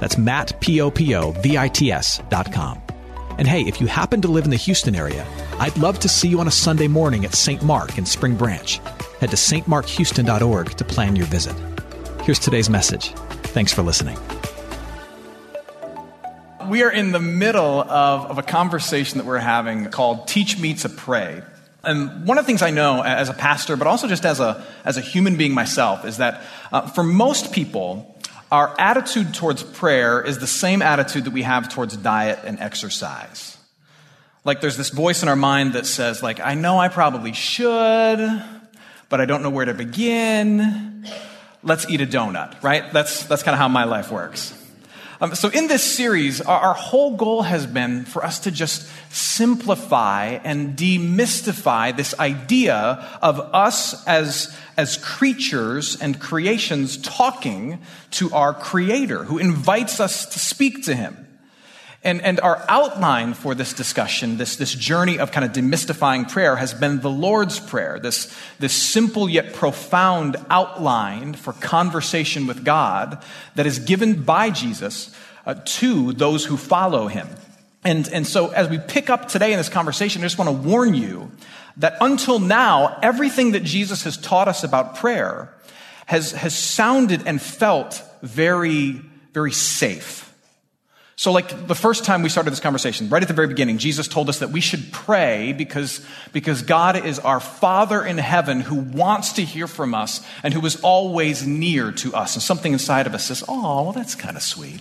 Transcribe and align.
That's 0.00 0.18
Matt, 0.18 0.60
P-O-P-O-V-I-T-S 0.60 2.22
dot 2.28 2.52
com. 2.52 2.82
And 3.38 3.46
hey, 3.46 3.62
if 3.62 3.80
you 3.80 3.86
happen 3.86 4.20
to 4.22 4.28
live 4.28 4.44
in 4.44 4.50
the 4.50 4.56
Houston 4.56 4.96
area, 4.96 5.24
I'd 5.60 5.76
love 5.78 6.00
to 6.00 6.08
see 6.08 6.28
you 6.28 6.40
on 6.40 6.48
a 6.48 6.50
Sunday 6.50 6.88
morning 6.88 7.24
at 7.24 7.34
St. 7.34 7.62
Mark 7.62 7.96
in 7.96 8.04
Spring 8.04 8.34
Branch. 8.36 8.78
Head 9.20 9.30
to 9.30 9.36
stmarkhouston.org 9.36 10.70
to 10.70 10.84
plan 10.84 11.14
your 11.14 11.26
visit. 11.26 11.54
Here's 12.22 12.38
today's 12.38 12.68
message. 12.68 13.12
Thanks 13.54 13.72
for 13.72 13.82
listening. 13.82 14.18
We 16.68 16.82
are 16.82 16.90
in 16.90 17.12
the 17.12 17.20
middle 17.20 17.80
of, 17.80 18.30
of 18.30 18.38
a 18.38 18.42
conversation 18.42 19.18
that 19.18 19.26
we're 19.26 19.38
having 19.38 19.86
called 19.86 20.28
Teach 20.28 20.58
Me 20.58 20.74
to 20.74 20.88
Pray. 20.88 21.42
And 21.82 22.26
one 22.26 22.38
of 22.38 22.44
the 22.44 22.46
things 22.46 22.60
I 22.60 22.70
know 22.70 23.02
as 23.02 23.28
a 23.28 23.34
pastor, 23.34 23.76
but 23.76 23.86
also 23.86 24.08
just 24.08 24.26
as 24.26 24.40
a, 24.40 24.66
as 24.84 24.96
a 24.96 25.00
human 25.00 25.36
being 25.36 25.54
myself, 25.54 26.04
is 26.04 26.18
that 26.18 26.42
uh, 26.72 26.88
for 26.88 27.02
most 27.02 27.52
people, 27.52 28.14
our 28.50 28.74
attitude 28.78 29.34
towards 29.34 29.62
prayer 29.62 30.22
is 30.22 30.38
the 30.38 30.46
same 30.46 30.80
attitude 30.82 31.24
that 31.24 31.32
we 31.32 31.42
have 31.42 31.68
towards 31.68 31.96
diet 31.96 32.40
and 32.44 32.58
exercise. 32.60 33.56
Like 34.44 34.60
there's 34.60 34.76
this 34.76 34.90
voice 34.90 35.22
in 35.22 35.28
our 35.28 35.36
mind 35.36 35.74
that 35.74 35.84
says, 35.84 36.22
like, 36.22 36.40
I 36.40 36.54
know 36.54 36.78
I 36.78 36.88
probably 36.88 37.34
should, 37.34 38.42
but 39.08 39.20
I 39.20 39.26
don't 39.26 39.42
know 39.42 39.50
where 39.50 39.66
to 39.66 39.74
begin. 39.74 41.06
Let's 41.62 41.88
eat 41.90 42.00
a 42.00 42.06
donut, 42.06 42.62
right? 42.62 42.90
That's, 42.92 43.24
that's 43.24 43.42
kind 43.42 43.54
of 43.54 43.58
how 43.58 43.68
my 43.68 43.84
life 43.84 44.10
works. 44.10 44.57
Um, 45.20 45.34
so, 45.34 45.48
in 45.48 45.66
this 45.66 45.82
series, 45.82 46.40
our, 46.40 46.60
our, 46.60 46.74
whole 46.74 47.16
goal 47.16 47.42
has 47.42 47.66
been 47.66 48.04
for 48.04 48.24
us 48.24 48.40
to 48.40 48.52
just 48.52 48.88
simplify 49.10 50.38
and 50.44 50.76
demystify 50.76 51.96
this 51.96 52.16
idea 52.20 53.04
of 53.20 53.40
us 53.52 54.06
as, 54.06 54.56
as 54.76 54.96
creatures 54.98 56.00
and 56.00 56.20
creations 56.20 56.98
talking 56.98 57.80
to 58.12 58.32
our 58.32 58.54
Creator 58.54 59.24
who 59.24 59.38
invites 59.38 59.98
us 59.98 60.24
to 60.26 60.38
speak 60.38 60.84
to 60.84 60.94
Him. 60.94 61.27
And, 62.04 62.22
and 62.22 62.38
our 62.40 62.64
outline 62.68 63.34
for 63.34 63.56
this 63.56 63.72
discussion, 63.72 64.36
this, 64.36 64.54
this 64.54 64.72
journey 64.72 65.18
of 65.18 65.32
kind 65.32 65.44
of 65.44 65.52
demystifying 65.52 66.30
prayer, 66.30 66.54
has 66.54 66.72
been 66.72 67.00
the 67.00 67.10
Lord's 67.10 67.58
Prayer, 67.58 67.98
this, 67.98 68.34
this 68.60 68.72
simple 68.72 69.28
yet 69.28 69.52
profound 69.52 70.36
outline 70.48 71.34
for 71.34 71.52
conversation 71.54 72.46
with 72.46 72.64
God 72.64 73.22
that 73.56 73.66
is 73.66 73.80
given 73.80 74.22
by 74.22 74.50
Jesus 74.50 75.12
uh, 75.44 75.54
to 75.64 76.12
those 76.12 76.44
who 76.44 76.56
follow 76.56 77.08
him. 77.08 77.26
And, 77.82 78.08
and 78.12 78.26
so, 78.26 78.48
as 78.48 78.68
we 78.68 78.78
pick 78.78 79.10
up 79.10 79.28
today 79.28 79.52
in 79.52 79.58
this 79.58 79.68
conversation, 79.68 80.22
I 80.22 80.26
just 80.26 80.38
want 80.38 80.50
to 80.50 80.68
warn 80.68 80.94
you 80.94 81.32
that 81.78 81.96
until 82.00 82.38
now, 82.38 82.98
everything 83.02 83.52
that 83.52 83.64
Jesus 83.64 84.04
has 84.04 84.16
taught 84.16 84.46
us 84.46 84.62
about 84.62 84.96
prayer 84.96 85.54
has, 86.06 86.32
has 86.32 86.56
sounded 86.56 87.26
and 87.26 87.40
felt 87.40 88.02
very, 88.22 89.00
very 89.32 89.52
safe. 89.52 90.27
So, 91.18 91.32
like 91.32 91.66
the 91.66 91.74
first 91.74 92.04
time 92.04 92.22
we 92.22 92.28
started 92.28 92.52
this 92.52 92.60
conversation, 92.60 93.08
right 93.08 93.20
at 93.20 93.26
the 93.26 93.34
very 93.34 93.48
beginning, 93.48 93.78
Jesus 93.78 94.06
told 94.06 94.28
us 94.28 94.38
that 94.38 94.50
we 94.50 94.60
should 94.60 94.92
pray 94.92 95.52
because, 95.52 96.00
because 96.32 96.62
God 96.62 97.04
is 97.04 97.18
our 97.18 97.40
Father 97.40 98.04
in 98.04 98.18
heaven 98.18 98.60
who 98.60 98.76
wants 98.76 99.32
to 99.32 99.42
hear 99.42 99.66
from 99.66 99.96
us 99.96 100.24
and 100.44 100.54
who 100.54 100.64
is 100.64 100.80
always 100.80 101.44
near 101.44 101.90
to 101.90 102.14
us. 102.14 102.36
And 102.36 102.42
something 102.42 102.72
inside 102.72 103.08
of 103.08 103.16
us 103.16 103.24
says, 103.24 103.42
oh, 103.48 103.82
well, 103.82 103.92
that's 103.92 104.14
kind 104.14 104.36
of 104.36 104.44
sweet. 104.44 104.80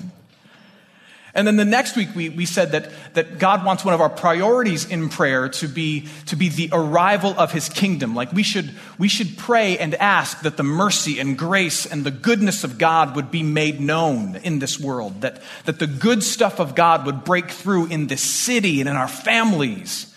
And 1.37 1.45
then 1.45 1.55
the 1.55 1.65
next 1.65 1.95
week, 1.95 2.09
we, 2.15 2.29
we 2.29 2.47
said 2.47 2.71
that, 2.71 2.89
that 3.13 3.37
God 3.37 3.63
wants 3.63 3.85
one 3.85 3.93
of 3.93 4.01
our 4.01 4.09
priorities 4.09 4.89
in 4.89 5.07
prayer 5.07 5.49
to 5.49 5.67
be, 5.67 6.07
to 6.25 6.35
be 6.35 6.49
the 6.49 6.69
arrival 6.71 7.35
of 7.37 7.51
his 7.51 7.69
kingdom. 7.69 8.15
Like 8.15 8.33
we 8.33 8.41
should, 8.41 8.71
we 8.97 9.07
should 9.07 9.37
pray 9.37 9.77
and 9.77 9.93
ask 9.93 10.41
that 10.41 10.57
the 10.57 10.63
mercy 10.63 11.19
and 11.19 11.37
grace 11.37 11.85
and 11.85 12.03
the 12.03 12.09
goodness 12.09 12.63
of 12.63 12.79
God 12.79 13.15
would 13.15 13.29
be 13.29 13.43
made 13.43 13.79
known 13.79 14.37
in 14.37 14.57
this 14.57 14.79
world, 14.79 15.21
that, 15.21 15.43
that 15.65 15.77
the 15.77 15.85
good 15.85 16.23
stuff 16.23 16.59
of 16.59 16.73
God 16.73 17.05
would 17.05 17.23
break 17.23 17.51
through 17.51 17.85
in 17.85 18.07
this 18.07 18.23
city 18.23 18.79
and 18.79 18.89
in 18.89 18.95
our 18.95 19.07
families. 19.07 20.11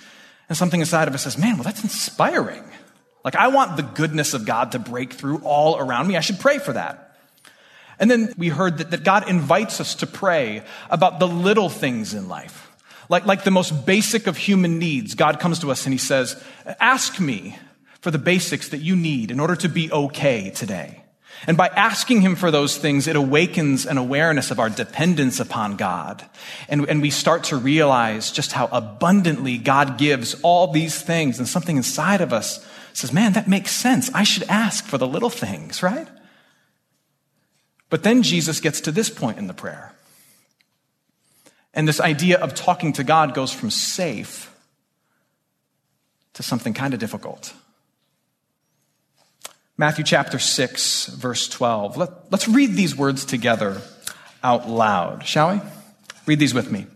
And 0.49 0.57
something 0.57 0.81
inside 0.81 1.07
of 1.07 1.13
us 1.13 1.25
says, 1.25 1.37
man, 1.37 1.57
well, 1.57 1.65
that's 1.65 1.83
inspiring. 1.83 2.65
Like 3.27 3.37
I 3.37 3.49
want 3.49 3.77
the 3.77 3.83
goodness 3.83 4.33
of 4.33 4.47
God 4.47 4.73
to 4.73 4.79
break 4.79 5.13
through 5.13 5.43
all 5.45 5.77
around 5.79 6.09
me. 6.09 6.17
I 6.17 6.21
should 6.21 6.41
pray 6.41 6.57
for 6.57 6.73
that. 6.73 7.10
And 8.01 8.11
then 8.11 8.33
we 8.37 8.49
heard 8.49 8.79
that, 8.79 8.91
that 8.91 9.05
God 9.05 9.29
invites 9.29 9.81
us 9.81 9.95
to 9.97 10.07
pray 10.07 10.63
about 10.89 11.21
the 11.21 11.29
little 11.29 11.69
things 11.69 12.15
in 12.15 12.29
life. 12.29 12.73
Like, 13.09 13.27
like 13.27 13.45
the 13.45 13.51
most 13.51 13.87
basic 13.87 14.27
of 14.27 14.37
human 14.37 14.79
needs, 14.79 15.15
God 15.15 15.39
comes 15.39 15.59
to 15.61 15.71
us 15.71 15.85
and 15.85 15.93
he 15.93 15.99
says, 15.99 16.43
ask 16.81 17.21
me 17.21 17.59
for 18.01 18.11
the 18.11 18.19
basics 18.19 18.71
that 18.71 18.79
you 18.79 18.97
need 18.97 19.31
in 19.31 19.39
order 19.39 19.57
to 19.57 19.69
be 19.69 19.93
okay 19.93 20.51
today. 20.51 21.05
And 21.47 21.57
by 21.57 21.69
asking 21.69 22.21
him 22.21 22.37
for 22.37 22.51
those 22.51 22.77
things, 22.77 23.07
it 23.07 23.17
awakens 23.17 23.87
an 23.87 23.99
awareness 23.99 24.51
of 24.51 24.59
our 24.59 24.69
dependence 24.69 25.41
upon 25.41 25.77
God. 25.77 26.25
And, 26.69 26.89
and 26.89 27.03
we 27.03 27.11
start 27.11 27.45
to 27.45 27.57
realize 27.57 28.31
just 28.31 28.53
how 28.53 28.69
abundantly 28.73 29.59
God 29.59 29.99
gives 29.99 30.41
all 30.43 30.69
these 30.69 31.01
things. 31.01 31.39
And 31.39 31.49
something 31.49 31.77
inside 31.77 32.21
of 32.21 32.33
us 32.33 32.67
says, 32.93 33.13
man, 33.13 33.33
that 33.35 33.49
makes 33.49 33.73
sense. 33.73 34.11
I 34.15 34.23
should 34.23 34.45
ask 34.45 34.85
for 34.85 34.99
the 34.99 35.07
little 35.07 35.31
things, 35.31 35.83
right? 35.83 36.09
But 37.91 38.05
then 38.05 38.23
Jesus 38.23 38.61
gets 38.61 38.81
to 38.83 38.93
this 38.93 39.11
point 39.11 39.39
in 39.39 39.49
the 39.49 39.55
prayer. 39.55 39.93
And 41.75 41.87
this 41.87 42.01
idea 42.01 42.39
of 42.39 42.55
talking 42.55 42.93
to 42.95 43.05
God 43.05 43.35
goes 43.35 43.53
from 43.53 43.71
safe 43.71 44.55
to 46.35 46.43
something 46.43 46.73
kind 46.73 46.95
of 46.95 47.01
difficult. 47.01 47.53
Matthew 49.77 50.05
chapter 50.05 50.39
6, 50.39 51.07
verse 51.07 51.49
12. 51.49 51.97
Let, 51.97 52.11
us 52.33 52.49
read 52.49 52.75
these 52.75 52.95
words 52.95 53.25
together 53.25 53.81
out 54.43 54.69
loud, 54.69 55.27
shall 55.27 55.55
we? 55.55 55.61
Read 56.27 56.39
these 56.39 56.55
with 56.55 56.71
me. 56.71 56.87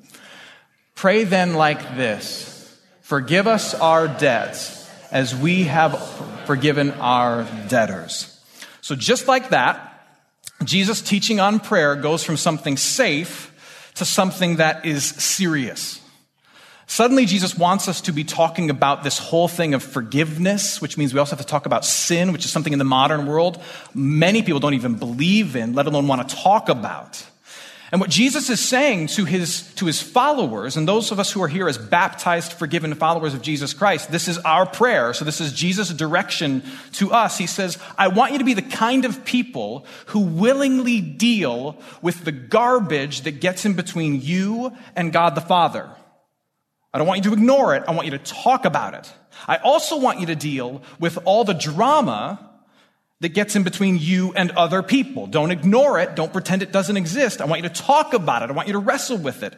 Pray 0.94 1.24
then 1.24 1.54
like 1.54 1.96
this 1.96 2.52
Forgive 3.00 3.46
us 3.46 3.74
our 3.74 4.08
debts 4.08 4.88
as 5.10 5.34
we 5.34 5.64
have 5.64 5.98
forgiven 6.46 6.90
our 6.92 7.46
debtors. 7.68 8.40
So, 8.80 8.94
just 8.94 9.28
like 9.28 9.50
that, 9.50 9.93
Jesus' 10.62 11.00
teaching 11.00 11.40
on 11.40 11.58
prayer 11.60 11.96
goes 11.96 12.22
from 12.22 12.36
something 12.36 12.76
safe 12.76 13.52
to 13.96 14.04
something 14.04 14.56
that 14.56 14.86
is 14.86 15.04
serious. 15.04 16.00
Suddenly, 16.86 17.26
Jesus 17.26 17.56
wants 17.56 17.88
us 17.88 18.02
to 18.02 18.12
be 18.12 18.24
talking 18.24 18.68
about 18.68 19.02
this 19.02 19.18
whole 19.18 19.48
thing 19.48 19.74
of 19.74 19.82
forgiveness, 19.82 20.80
which 20.82 20.98
means 20.98 21.14
we 21.14 21.18
also 21.18 21.34
have 21.34 21.44
to 21.44 21.50
talk 21.50 21.66
about 21.66 21.84
sin, 21.84 22.32
which 22.32 22.44
is 22.44 22.52
something 22.52 22.72
in 22.72 22.78
the 22.78 22.84
modern 22.84 23.26
world 23.26 23.62
many 23.94 24.42
people 24.42 24.60
don't 24.60 24.74
even 24.74 24.94
believe 24.96 25.56
in, 25.56 25.72
let 25.74 25.86
alone 25.86 26.06
want 26.06 26.28
to 26.28 26.36
talk 26.36 26.68
about. 26.68 27.24
And 27.94 28.00
what 28.00 28.10
Jesus 28.10 28.50
is 28.50 28.58
saying 28.58 29.06
to 29.06 29.24
his, 29.24 29.72
to 29.74 29.86
his 29.86 30.02
followers, 30.02 30.76
and 30.76 30.88
those 30.88 31.12
of 31.12 31.20
us 31.20 31.30
who 31.30 31.40
are 31.44 31.46
here 31.46 31.68
as 31.68 31.78
baptized, 31.78 32.54
forgiven 32.54 32.92
followers 32.96 33.34
of 33.34 33.40
Jesus 33.40 33.72
Christ, 33.72 34.10
this 34.10 34.26
is 34.26 34.36
our 34.38 34.66
prayer. 34.66 35.14
So 35.14 35.24
this 35.24 35.40
is 35.40 35.52
Jesus' 35.52 35.90
direction 35.90 36.64
to 36.94 37.12
us. 37.12 37.38
He 37.38 37.46
says, 37.46 37.78
I 37.96 38.08
want 38.08 38.32
you 38.32 38.38
to 38.38 38.44
be 38.44 38.54
the 38.54 38.62
kind 38.62 39.04
of 39.04 39.24
people 39.24 39.86
who 40.06 40.18
willingly 40.22 41.00
deal 41.00 41.80
with 42.02 42.24
the 42.24 42.32
garbage 42.32 43.20
that 43.20 43.38
gets 43.38 43.64
in 43.64 43.74
between 43.74 44.20
you 44.20 44.72
and 44.96 45.12
God 45.12 45.36
the 45.36 45.40
Father. 45.40 45.88
I 46.92 46.98
don't 46.98 47.06
want 47.06 47.24
you 47.24 47.30
to 47.30 47.36
ignore 47.36 47.76
it. 47.76 47.84
I 47.86 47.92
want 47.92 48.06
you 48.06 48.18
to 48.18 48.18
talk 48.18 48.64
about 48.64 48.94
it. 48.94 49.12
I 49.46 49.58
also 49.58 50.00
want 50.00 50.18
you 50.18 50.26
to 50.26 50.34
deal 50.34 50.82
with 50.98 51.16
all 51.24 51.44
the 51.44 51.54
drama 51.54 52.53
that 53.24 53.32
gets 53.32 53.56
in 53.56 53.62
between 53.62 53.96
you 53.98 54.34
and 54.34 54.50
other 54.50 54.82
people. 54.82 55.26
Don't 55.26 55.50
ignore 55.50 55.98
it. 55.98 56.14
Don't 56.14 56.30
pretend 56.30 56.62
it 56.62 56.72
doesn't 56.72 56.98
exist. 56.98 57.40
I 57.40 57.46
want 57.46 57.62
you 57.62 57.68
to 57.70 57.74
talk 57.74 58.12
about 58.12 58.42
it. 58.42 58.50
I 58.50 58.52
want 58.52 58.68
you 58.68 58.74
to 58.74 58.78
wrestle 58.78 59.16
with 59.16 59.42
it. 59.42 59.56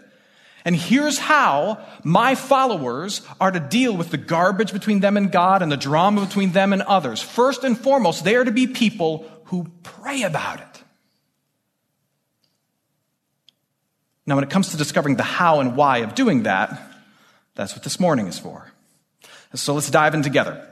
And 0.65 0.77
here's 0.77 1.19
how 1.19 1.85
my 2.05 2.37
followers 2.37 3.23
are 3.41 3.51
to 3.51 3.59
deal 3.59 3.97
with 3.97 4.11
the 4.11 4.19
garbage 4.19 4.73
between 4.73 5.01
them 5.01 5.17
and 5.17 5.33
God 5.33 5.63
and 5.63 5.73
the 5.73 5.77
drama 5.77 6.25
between 6.25 6.53
them 6.53 6.73
and 6.73 6.81
others. 6.83 7.21
First 7.21 7.65
and 7.65 7.77
foremost, 7.77 8.23
they 8.23 8.37
are 8.37 8.45
to 8.45 8.53
be 8.53 8.69
people 8.69 9.29
who 9.47 9.67
pray 9.83 10.23
about 10.23 10.61
it. 10.61 10.83
Now, 14.27 14.37
when 14.37 14.45
it 14.45 14.51
comes 14.51 14.69
to 14.69 14.77
discovering 14.77 15.17
the 15.17 15.25
how 15.25 15.59
and 15.59 15.75
why 15.75 15.99
of 15.99 16.15
doing 16.15 16.45
that, 16.45 16.81
that's 17.57 17.75
what 17.75 17.83
this 17.83 17.99
morning 17.99 18.29
is 18.29 18.39
for. 18.39 18.71
So 19.55 19.75
let's 19.75 19.91
dive 19.91 20.15
in 20.15 20.23
together. 20.23 20.69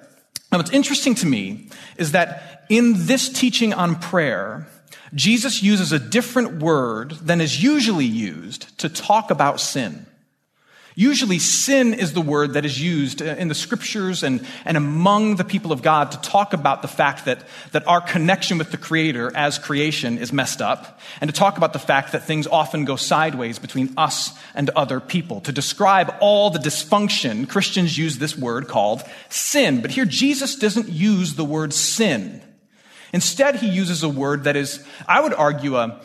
Now, 0.51 0.59
what's 0.59 0.71
interesting 0.71 1.15
to 1.17 1.27
me 1.27 1.69
is 1.97 2.13
that 2.13 2.65
in 2.69 3.07
this 3.07 3.29
teaching 3.29 3.73
on 3.73 3.97
prayer, 3.97 4.67
Jesus 5.15 5.63
uses 5.63 5.93
a 5.93 5.99
different 5.99 6.61
word 6.61 7.13
than 7.13 7.41
is 7.41 7.63
usually 7.63 8.05
used 8.05 8.77
to 8.79 8.89
talk 8.89 9.31
about 9.31 9.61
sin. 9.61 10.07
Usually, 10.97 11.41
sin 11.41 11.93
is 11.93 12.13
the 12.13 12.21
word 12.21 12.53
that 12.53 12.65
is 12.65 12.81
used 12.81 13.21
uh, 13.21 13.25
in 13.25 13.49
the 13.49 13.55
scriptures 13.55 14.23
and, 14.23 14.47
and 14.65 14.77
among 14.77 15.35
the 15.37 15.45
people 15.45 15.73
of 15.73 15.83
God 15.83 16.13
to 16.13 16.21
talk 16.21 16.53
about 16.53 16.83
the 16.83 16.89
fact 16.89 17.25
that, 17.25 17.41
that 17.73 17.89
our 17.89 18.01
connection 18.01 18.59
with 18.59 18.71
the 18.71 18.77
Creator 18.77 19.33
as 19.35 19.59
creation 19.59 20.19
is 20.19 20.33
messed 20.33 20.63
up, 20.63 21.01
and 21.21 21.29
to 21.29 21.35
talk 21.37 21.57
about 21.57 21.73
the 21.73 21.81
fact 21.81 22.13
that 22.13 22.23
things 22.23 22.47
often 22.47 22.85
go 22.85 22.95
sideways 22.95 23.59
between 23.59 23.93
us 23.97 24.39
and 24.55 24.71
other 24.71 25.01
people. 25.01 25.41
To 25.43 25.53
describe 25.53 26.15
all 26.21 26.51
the 26.51 26.61
dysfunction, 26.61 27.49
Christians 27.49 27.99
use 27.99 28.19
this 28.19 28.39
word 28.39 28.69
called 28.69 29.03
sin. 29.29 29.81
But 29.81 29.91
here, 29.91 30.05
Jesus 30.05 30.55
doesn't 30.55 30.89
use 30.89 31.35
the 31.35 31.45
word 31.45 31.75
sin. 31.75 32.41
Instead, 33.13 33.57
he 33.57 33.69
uses 33.69 34.05
a 34.05 34.09
word 34.09 34.45
that 34.45 34.55
is, 34.55 34.85
I 35.09 35.21
would 35.21 35.35
argue, 35.35 35.77
a, 35.77 36.01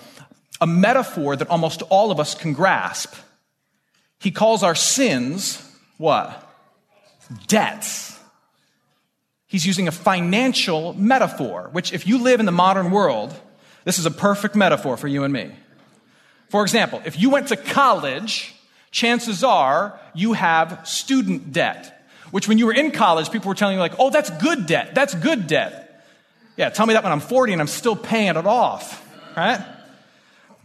a 0.59 0.65
metaphor 0.65 1.35
that 1.35 1.49
almost 1.49 1.83
all 1.89 2.09
of 2.09 2.19
us 2.19 2.33
can 2.33 2.53
grasp. 2.53 3.13
He 4.19 4.31
calls 4.31 4.63
our 4.63 4.75
sins 4.75 5.65
what? 5.99 6.45
Debts. 7.47 8.17
He's 9.47 9.65
using 9.65 9.87
a 9.87 9.91
financial 9.91 10.93
metaphor, 10.93 11.69
which, 11.73 11.91
if 11.91 12.07
you 12.07 12.19
live 12.19 12.39
in 12.39 12.45
the 12.45 12.51
modern 12.51 12.89
world, 12.89 13.37
this 13.83 13.99
is 13.99 14.05
a 14.05 14.11
perfect 14.11 14.55
metaphor 14.55 14.95
for 14.95 15.07
you 15.07 15.23
and 15.23 15.33
me. 15.33 15.51
For 16.49 16.63
example, 16.63 17.01
if 17.05 17.19
you 17.19 17.29
went 17.29 17.49
to 17.49 17.57
college, 17.57 18.55
chances 18.91 19.43
are 19.43 19.99
you 20.13 20.33
have 20.33 20.87
student 20.87 21.51
debt, 21.51 22.07
which 22.31 22.47
when 22.47 22.57
you 22.57 22.65
were 22.65 22.73
in 22.73 22.91
college, 22.91 23.29
people 23.31 23.49
were 23.49 23.55
telling 23.55 23.75
you, 23.75 23.79
like, 23.79 23.99
oh, 23.99 24.09
that's 24.09 24.29
good 24.29 24.65
debt. 24.65 24.95
That's 24.95 25.13
good 25.15 25.47
debt. 25.47 26.05
Yeah, 26.55 26.69
tell 26.69 26.85
me 26.85 26.93
that 26.93 27.03
when 27.03 27.11
I'm 27.11 27.19
40 27.19 27.53
and 27.53 27.61
I'm 27.61 27.67
still 27.67 27.95
paying 27.95 28.35
it 28.35 28.45
off, 28.45 29.05
right? 29.35 29.65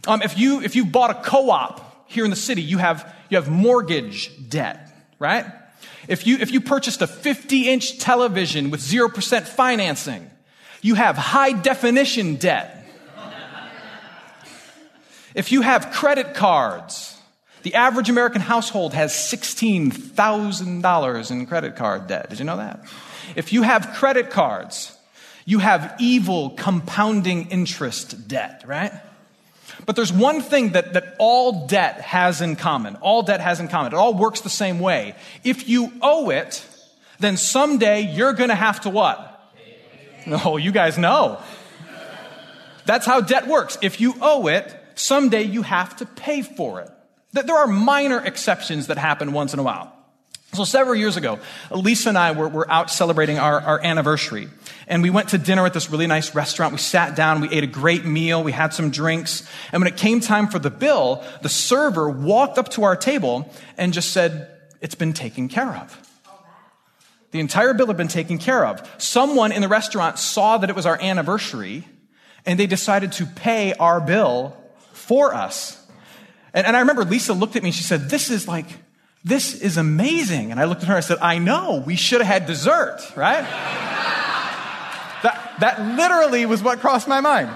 Um, 0.07 0.21
if, 0.21 0.37
you, 0.37 0.61
if 0.61 0.75
you 0.75 0.85
bought 0.85 1.09
a 1.09 1.15
co 1.15 1.49
op 1.49 1.84
here 2.07 2.23
in 2.23 2.29
the 2.29 2.35
city, 2.35 2.61
you 2.61 2.77
have 2.77 3.13
you 3.29 3.37
have 3.37 3.49
mortgage 3.49 4.49
debt, 4.49 4.91
right? 5.19 5.45
If 6.07 6.25
you, 6.27 6.37
if 6.37 6.51
you 6.51 6.61
purchased 6.61 7.01
a 7.01 7.07
50 7.07 7.67
inch 7.69 7.97
television 7.97 8.69
with 8.69 8.81
0% 8.81 9.47
financing, 9.47 10.29
you 10.81 10.93
have 10.95 11.17
high 11.17 11.51
definition 11.51 12.35
debt. 12.35 12.85
if 15.33 15.51
you 15.51 15.61
have 15.61 15.91
credit 15.91 16.35
cards, 16.35 17.19
the 17.63 17.73
average 17.73 18.09
American 18.09 18.41
household 18.41 18.93
has 18.93 19.11
$16,000 19.13 21.31
in 21.31 21.47
credit 21.47 21.75
card 21.75 22.07
debt. 22.07 22.29
Did 22.29 22.39
you 22.39 22.45
know 22.45 22.57
that? 22.57 22.85
If 23.35 23.51
you 23.51 23.63
have 23.63 23.95
credit 23.95 24.29
cards, 24.29 24.95
you 25.45 25.57
have 25.59 25.95
evil 25.99 26.51
compounding 26.51 27.49
interest 27.49 28.27
debt, 28.27 28.63
right? 28.67 28.93
But 29.85 29.95
there's 29.95 30.11
one 30.11 30.41
thing 30.41 30.71
that, 30.71 30.93
that 30.93 31.15
all 31.19 31.67
debt 31.67 32.01
has 32.01 32.41
in 32.41 32.55
common. 32.55 32.95
All 32.97 33.21
debt 33.21 33.39
has 33.39 33.59
in 33.59 33.67
common. 33.67 33.93
It 33.93 33.95
all 33.95 34.13
works 34.13 34.41
the 34.41 34.49
same 34.49 34.79
way. 34.79 35.15
If 35.43 35.69
you 35.69 35.91
owe 36.01 36.29
it, 36.31 36.65
then 37.19 37.37
someday 37.37 38.01
you're 38.01 38.33
going 38.33 38.49
to 38.49 38.55
have 38.55 38.81
to 38.81 38.89
what? 38.89 39.31
No, 40.25 40.57
you 40.57 40.71
guys 40.71 40.97
know. 40.97 41.39
That's 42.85 43.05
how 43.05 43.21
debt 43.21 43.47
works. 43.47 43.77
If 43.81 44.01
you 44.01 44.15
owe 44.21 44.47
it, 44.47 44.75
someday 44.95 45.43
you 45.43 45.61
have 45.61 45.95
to 45.97 46.05
pay 46.05 46.41
for 46.41 46.81
it. 46.81 46.89
There 47.31 47.55
are 47.55 47.67
minor 47.67 48.19
exceptions 48.23 48.87
that 48.87 48.97
happen 48.97 49.33
once 49.33 49.53
in 49.53 49.59
a 49.59 49.63
while. 49.63 49.94
So 50.55 50.63
several 50.63 50.95
years 50.95 51.17
ago, 51.17 51.39
Lisa 51.71 52.09
and 52.09 52.17
I 52.17 52.31
were, 52.31 52.47
were 52.47 52.71
out 52.71 52.89
celebrating 52.89 53.37
our, 53.37 53.59
our 53.59 53.83
anniversary. 53.83 54.47
And 54.87 55.01
we 55.01 55.09
went 55.09 55.29
to 55.29 55.37
dinner 55.37 55.65
at 55.65 55.73
this 55.73 55.89
really 55.89 56.07
nice 56.07 56.33
restaurant. 56.33 56.71
We 56.71 56.79
sat 56.79 57.15
down, 57.15 57.41
we 57.41 57.49
ate 57.49 57.63
a 57.63 57.67
great 57.67 58.05
meal, 58.05 58.43
we 58.43 58.51
had 58.51 58.73
some 58.73 58.91
drinks. 58.91 59.47
And 59.71 59.81
when 59.81 59.91
it 59.91 59.97
came 59.97 60.19
time 60.19 60.47
for 60.47 60.59
the 60.59 60.69
bill, 60.69 61.23
the 61.41 61.49
server 61.49 62.09
walked 62.09 62.57
up 62.57 62.69
to 62.69 62.83
our 62.83 62.95
table 62.95 63.51
and 63.77 63.93
just 63.93 64.11
said, 64.11 64.49
It's 64.81 64.95
been 64.95 65.13
taken 65.13 65.47
care 65.47 65.75
of. 65.75 66.01
The 67.31 67.39
entire 67.39 67.73
bill 67.73 67.87
had 67.87 67.97
been 67.97 68.07
taken 68.07 68.37
care 68.37 68.65
of. 68.65 68.89
Someone 68.97 69.51
in 69.51 69.61
the 69.61 69.67
restaurant 69.67 70.19
saw 70.19 70.57
that 70.57 70.69
it 70.69 70.75
was 70.75 70.85
our 70.85 70.99
anniversary 71.01 71.83
and 72.45 72.59
they 72.59 72.67
decided 72.67 73.11
to 73.13 73.25
pay 73.25 73.73
our 73.73 73.99
bill 73.99 74.55
for 74.93 75.33
us. 75.33 75.85
And, 76.53 76.65
and 76.65 76.77
I 76.77 76.79
remember 76.79 77.03
Lisa 77.03 77.33
looked 77.33 77.55
at 77.55 77.63
me 77.63 77.69
and 77.69 77.75
she 77.75 77.83
said, 77.83 78.09
This 78.09 78.29
is 78.29 78.47
like, 78.47 78.67
this 79.25 79.55
is 79.55 79.75
amazing. 79.77 80.51
And 80.51 80.59
I 80.59 80.65
looked 80.65 80.83
at 80.83 80.87
her 80.87 80.93
and 80.93 81.03
I 81.03 81.05
said, 81.05 81.17
I 81.19 81.39
know, 81.39 81.83
we 81.83 81.95
should 81.95 82.21
have 82.21 82.27
had 82.27 82.45
dessert, 82.45 83.01
right? 83.17 83.41
that, 85.23 85.55
that 85.59 85.81
literally 85.81 86.45
was 86.45 86.61
what 86.61 86.79
crossed 86.79 87.07
my 87.07 87.21
mind. 87.21 87.49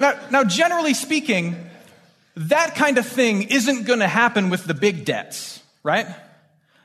Now, 0.00 0.18
now, 0.30 0.44
generally 0.44 0.92
speaking, 0.92 1.56
that 2.34 2.74
kind 2.74 2.98
of 2.98 3.06
thing 3.06 3.44
isn't 3.44 3.86
going 3.86 4.00
to 4.00 4.08
happen 4.08 4.50
with 4.50 4.64
the 4.64 4.74
big 4.74 5.04
debts, 5.06 5.62
right? 5.82 6.06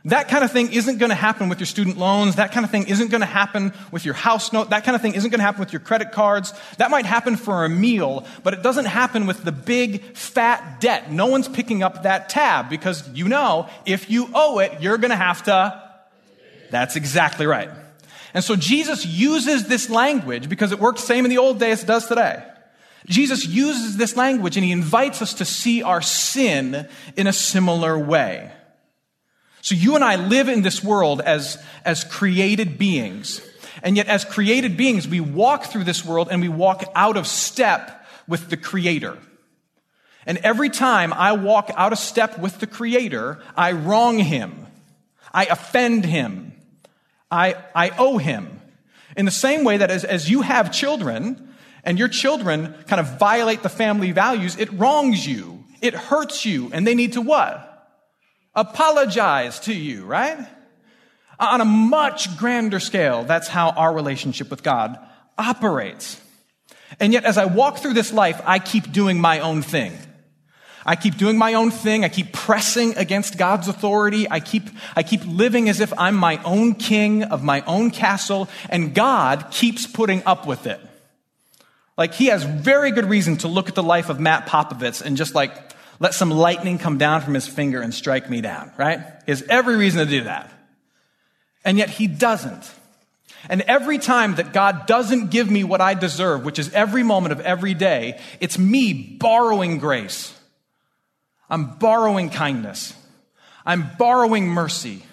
That 0.05 0.29
kind 0.29 0.43
of 0.43 0.51
thing 0.51 0.73
isn't 0.73 0.97
going 0.97 1.11
to 1.11 1.15
happen 1.15 1.47
with 1.47 1.59
your 1.59 1.67
student 1.67 1.97
loans. 1.97 2.37
That 2.37 2.51
kind 2.51 2.65
of 2.65 2.71
thing 2.71 2.87
isn't 2.87 3.11
going 3.11 3.21
to 3.21 3.27
happen 3.27 3.71
with 3.91 4.03
your 4.03 4.15
house 4.15 4.51
note. 4.51 4.71
That 4.71 4.83
kind 4.83 4.95
of 4.95 5.01
thing 5.01 5.13
isn't 5.13 5.29
going 5.29 5.39
to 5.39 5.43
happen 5.43 5.59
with 5.59 5.71
your 5.71 5.79
credit 5.79 6.11
cards. 6.11 6.53
That 6.77 6.89
might 6.89 7.05
happen 7.05 7.35
for 7.35 7.65
a 7.65 7.69
meal, 7.69 8.25
but 8.43 8.55
it 8.55 8.63
doesn't 8.63 8.85
happen 8.85 9.27
with 9.27 9.43
the 9.43 9.51
big 9.51 10.01
fat 10.15 10.81
debt. 10.81 11.11
No 11.11 11.27
one's 11.27 11.47
picking 11.47 11.83
up 11.83 12.01
that 12.03 12.29
tab 12.29 12.67
because 12.67 13.07
you 13.09 13.27
know 13.27 13.69
if 13.85 14.09
you 14.09 14.27
owe 14.33 14.57
it, 14.57 14.81
you're 14.81 14.97
going 14.97 15.11
to 15.11 15.15
have 15.15 15.43
to. 15.43 15.83
That's 16.71 16.95
exactly 16.95 17.45
right. 17.45 17.69
And 18.33 18.43
so 18.43 18.55
Jesus 18.55 19.05
uses 19.05 19.67
this 19.67 19.89
language 19.89 20.49
because 20.49 20.71
it 20.71 20.79
worked 20.79 20.99
same 20.99 21.25
in 21.25 21.29
the 21.29 21.37
old 21.37 21.59
days 21.59 21.83
it 21.83 21.85
does 21.85 22.07
today. 22.07 22.43
Jesus 23.05 23.45
uses 23.45 23.97
this 23.97 24.15
language 24.15 24.57
and 24.57 24.65
he 24.65 24.71
invites 24.71 25.21
us 25.21 25.35
to 25.35 25.45
see 25.45 25.83
our 25.83 26.01
sin 26.01 26.87
in 27.15 27.27
a 27.27 27.33
similar 27.33 27.99
way. 27.99 28.51
So 29.61 29.75
you 29.75 29.95
and 29.95 30.03
I 30.03 30.15
live 30.15 30.49
in 30.49 30.61
this 30.61 30.83
world 30.83 31.21
as, 31.21 31.63
as 31.85 32.03
created 32.03 32.77
beings. 32.77 33.41
And 33.83 33.95
yet, 33.95 34.07
as 34.07 34.25
created 34.25 34.77
beings, 34.77 35.07
we 35.07 35.19
walk 35.19 35.65
through 35.65 35.85
this 35.85 36.05
world 36.05 36.29
and 36.31 36.41
we 36.41 36.49
walk 36.49 36.83
out 36.95 37.17
of 37.17 37.25
step 37.27 38.05
with 38.27 38.49
the 38.49 38.57
Creator. 38.57 39.17
And 40.25 40.37
every 40.39 40.69
time 40.69 41.13
I 41.13 41.31
walk 41.33 41.71
out 41.75 41.93
of 41.93 41.99
step 41.99 42.37
with 42.37 42.59
the 42.59 42.67
Creator, 42.67 43.41
I 43.55 43.71
wrong 43.71 44.19
Him. 44.19 44.67
I 45.33 45.45
offend 45.45 46.05
Him. 46.05 46.53
I, 47.29 47.55
I 47.73 47.91
owe 47.97 48.17
Him. 48.17 48.61
In 49.17 49.25
the 49.25 49.31
same 49.31 49.63
way 49.63 49.77
that 49.77 49.89
as, 49.89 50.03
as 50.03 50.29
you 50.29 50.41
have 50.41 50.71
children, 50.71 51.51
and 51.83 51.97
your 51.97 52.07
children 52.07 52.75
kind 52.87 52.99
of 52.99 53.17
violate 53.17 53.63
the 53.63 53.69
family 53.69 54.11
values, 54.11 54.57
it 54.57 54.71
wrongs 54.73 55.25
you. 55.25 55.63
It 55.81 55.93
hurts 55.93 56.45
you. 56.45 56.69
And 56.73 56.85
they 56.85 56.95
need 56.95 57.13
to 57.13 57.21
what? 57.21 57.70
Apologize 58.53 59.59
to 59.61 59.73
you, 59.73 60.05
right? 60.05 60.37
On 61.39 61.61
a 61.61 61.65
much 61.65 62.37
grander 62.37 62.79
scale, 62.79 63.23
that's 63.23 63.47
how 63.47 63.69
our 63.69 63.93
relationship 63.93 64.49
with 64.49 64.61
God 64.61 64.99
operates. 65.37 66.19
And 66.99 67.13
yet, 67.13 67.23
as 67.23 67.37
I 67.37 67.45
walk 67.45 67.77
through 67.77 67.93
this 67.93 68.11
life, 68.11 68.41
I 68.45 68.59
keep 68.59 68.91
doing 68.91 69.19
my 69.19 69.39
own 69.39 69.61
thing. 69.61 69.97
I 70.85 70.95
keep 70.95 71.17
doing 71.17 71.37
my 71.37 71.53
own 71.53 71.71
thing. 71.71 72.03
I 72.03 72.09
keep 72.09 72.33
pressing 72.33 72.97
against 72.97 73.37
God's 73.37 73.67
authority. 73.67 74.29
I 74.29 74.39
keep, 74.39 74.63
I 74.95 75.03
keep 75.03 75.21
living 75.25 75.69
as 75.69 75.79
if 75.79 75.93
I'm 75.97 76.15
my 76.15 76.41
own 76.43 76.75
king 76.75 77.23
of 77.23 77.43
my 77.43 77.61
own 77.61 77.91
castle, 77.91 78.49
and 78.69 78.93
God 78.93 79.51
keeps 79.51 79.87
putting 79.87 80.23
up 80.25 80.45
with 80.45 80.67
it. 80.67 80.79
Like, 81.97 82.13
he 82.13 82.27
has 82.27 82.43
very 82.43 82.91
good 82.91 83.05
reason 83.05 83.37
to 83.37 83.47
look 83.47 83.69
at 83.69 83.75
the 83.75 83.83
life 83.83 84.09
of 84.09 84.19
Matt 84.19 84.47
Popovits 84.47 85.01
and 85.01 85.17
just 85.17 85.35
like 85.35 85.70
let 86.01 86.15
some 86.15 86.31
lightning 86.31 86.79
come 86.79 86.97
down 86.97 87.21
from 87.21 87.35
his 87.35 87.47
finger 87.47 87.79
and 87.79 87.93
strike 87.93 88.27
me 88.27 88.41
down, 88.41 88.71
right? 88.75 89.01
He 89.27 89.31
has 89.31 89.43
every 89.43 89.75
reason 89.75 90.03
to 90.03 90.09
do 90.09 90.23
that. 90.23 90.51
And 91.63 91.77
yet 91.77 91.91
he 91.91 92.07
doesn't. 92.07 92.71
And 93.47 93.61
every 93.61 93.99
time 93.99 94.33
that 94.35 94.51
God 94.51 94.87
doesn't 94.87 95.29
give 95.29 95.49
me 95.49 95.63
what 95.63 95.79
I 95.79 95.93
deserve, 95.93 96.43
which 96.43 96.57
is 96.57 96.73
every 96.73 97.03
moment 97.03 97.33
of 97.33 97.39
every 97.41 97.75
day, 97.75 98.19
it's 98.39 98.57
me 98.57 98.93
borrowing 98.93 99.77
grace. 99.77 100.35
I'm 101.51 101.75
borrowing 101.77 102.31
kindness. 102.31 102.95
I'm 103.63 103.91
borrowing 103.99 104.47
mercy. 104.47 105.03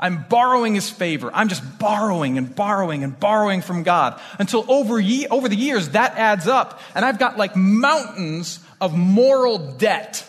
I'm 0.00 0.24
borrowing 0.28 0.74
his 0.74 0.88
favor. 0.88 1.30
I'm 1.32 1.48
just 1.48 1.78
borrowing 1.78 2.38
and 2.38 2.54
borrowing 2.54 3.04
and 3.04 3.18
borrowing 3.18 3.60
from 3.60 3.82
God 3.82 4.18
until 4.38 4.64
over, 4.68 4.98
ye- 4.98 5.28
over 5.28 5.48
the 5.48 5.56
years 5.56 5.90
that 5.90 6.16
adds 6.16 6.48
up. 6.48 6.80
And 6.94 7.04
I've 7.04 7.18
got 7.18 7.36
like 7.36 7.54
mountains 7.54 8.58
of 8.80 8.96
moral 8.96 9.74
debt 9.74 10.26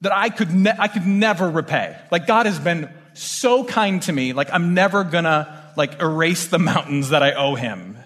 that 0.00 0.12
I 0.12 0.28
could, 0.30 0.52
ne- 0.52 0.76
I 0.78 0.88
could 0.88 1.06
never 1.06 1.48
repay. 1.48 1.96
Like 2.10 2.26
God 2.26 2.46
has 2.46 2.58
been 2.58 2.90
so 3.14 3.64
kind 3.64 4.02
to 4.02 4.12
me. 4.12 4.32
Like 4.32 4.50
I'm 4.52 4.74
never 4.74 5.04
gonna 5.04 5.72
like 5.76 6.02
erase 6.02 6.48
the 6.48 6.58
mountains 6.58 7.10
that 7.10 7.22
I 7.22 7.32
owe 7.32 7.54
him 7.54 7.96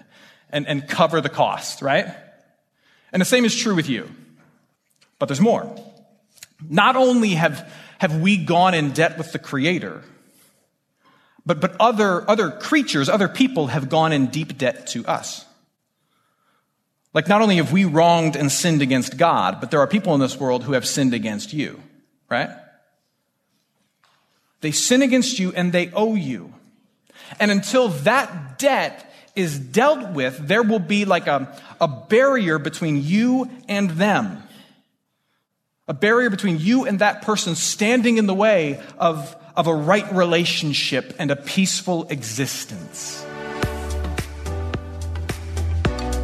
and, 0.49 0.67
and 0.67 0.87
cover 0.87 1.21
the 1.21 1.29
cost, 1.29 1.81
right? 1.81 2.07
And 3.11 3.19
the 3.19 3.25
same 3.25 3.45
is 3.45 3.55
true 3.55 3.75
with 3.75 3.89
you. 3.89 4.09
But 5.19 5.27
there's 5.27 5.41
more. 5.41 5.75
Not 6.69 6.95
only 6.95 7.29
have, 7.29 7.71
have 7.99 8.19
we 8.19 8.37
gone 8.37 8.73
in 8.73 8.91
debt 8.91 9.17
with 9.17 9.31
the 9.31 9.39
Creator, 9.39 10.03
but, 11.45 11.59
but 11.59 11.75
other, 11.79 12.29
other 12.29 12.51
creatures, 12.51 13.09
other 13.09 13.27
people 13.27 13.67
have 13.67 13.89
gone 13.89 14.13
in 14.13 14.27
deep 14.27 14.57
debt 14.57 14.87
to 14.87 15.05
us. 15.05 15.45
Like, 17.13 17.27
not 17.27 17.41
only 17.41 17.57
have 17.57 17.71
we 17.71 17.85
wronged 17.85 18.35
and 18.35 18.51
sinned 18.51 18.81
against 18.81 19.17
God, 19.17 19.59
but 19.59 19.69
there 19.69 19.79
are 19.79 19.87
people 19.87 20.13
in 20.13 20.19
this 20.19 20.39
world 20.39 20.63
who 20.63 20.73
have 20.73 20.87
sinned 20.87 21.13
against 21.13 21.53
you, 21.53 21.79
right? 22.29 22.49
They 24.61 24.71
sin 24.71 25.01
against 25.01 25.39
you 25.39 25.51
and 25.53 25.71
they 25.71 25.91
owe 25.91 26.15
you. 26.15 26.53
And 27.39 27.51
until 27.51 27.89
that 27.89 28.57
debt 28.57 29.11
is 29.35 29.59
dealt 29.59 30.11
with, 30.11 30.37
there 30.37 30.63
will 30.63 30.79
be 30.79 31.05
like 31.05 31.27
a, 31.27 31.55
a 31.81 31.87
barrier 31.87 32.59
between 32.59 33.03
you 33.03 33.49
and 33.67 33.91
them. 33.91 34.42
A 35.85 35.93
barrier 35.93 36.29
between 36.29 36.59
you 36.59 36.85
and 36.85 36.99
that 36.99 37.23
person 37.23 37.55
standing 37.55 38.17
in 38.17 38.25
the 38.25 38.33
way 38.33 38.81
of, 38.97 39.35
of 39.57 39.67
a 39.67 39.75
right 39.75 40.09
relationship 40.13 41.13
and 41.19 41.29
a 41.29 41.35
peaceful 41.35 42.07
existence. 42.07 43.21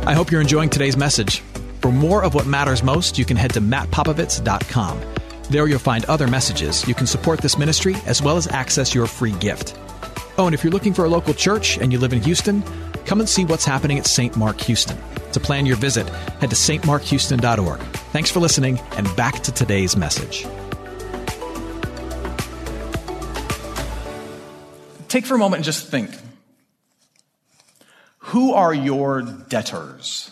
I 0.07 0.13
hope 0.13 0.31
you're 0.31 0.39
enjoying 0.39 0.69
today's 0.69 0.95
message. 0.95 1.41
For 1.81 1.91
more 1.91 2.23
of 2.23 2.35
what 2.35 2.47
matters 2.47 2.83
most, 2.83 3.17
you 3.17 3.25
can 3.25 3.35
head 3.35 3.51
to 3.55 3.59
mattpopovits.com. 3.59 5.01
There 5.49 5.67
you'll 5.67 5.79
find 5.79 6.05
other 6.05 6.27
messages. 6.27 6.87
You 6.87 6.95
can 6.95 7.05
support 7.05 7.41
this 7.41 7.57
ministry 7.57 7.97
as 8.05 8.21
well 8.21 8.37
as 8.37 8.47
access 8.47 8.95
your 8.95 9.07
free 9.07 9.33
gift. 9.39 9.77
Oh, 10.37 10.45
and 10.45 10.53
if 10.53 10.63
you're 10.63 10.71
looking 10.71 10.93
for 10.93 11.03
a 11.03 11.09
local 11.09 11.33
church 11.33 11.77
and 11.79 11.91
you 11.91 11.99
live 11.99 12.13
in 12.13 12.21
Houston, 12.21 12.63
come 13.05 13.19
and 13.19 13.29
see 13.29 13.45
what's 13.45 13.65
happening 13.65 13.97
at 13.97 14.05
St. 14.05 14.35
Mark 14.35 14.59
Houston. 14.61 14.97
To 15.33 15.39
plan 15.39 15.65
your 15.65 15.77
visit, 15.77 16.09
head 16.39 16.49
to 16.49 16.55
stmarkhouston.org. 16.55 17.79
Thanks 18.11 18.31
for 18.31 18.39
listening, 18.39 18.79
and 18.97 19.15
back 19.15 19.41
to 19.43 19.51
today's 19.51 19.95
message. 19.95 20.45
Take 25.07 25.25
for 25.25 25.35
a 25.35 25.39
moment 25.39 25.59
and 25.59 25.65
just 25.65 25.87
think 25.87 26.11
who 28.29 28.53
are 28.53 28.73
your 28.73 29.23
debtors? 29.23 30.31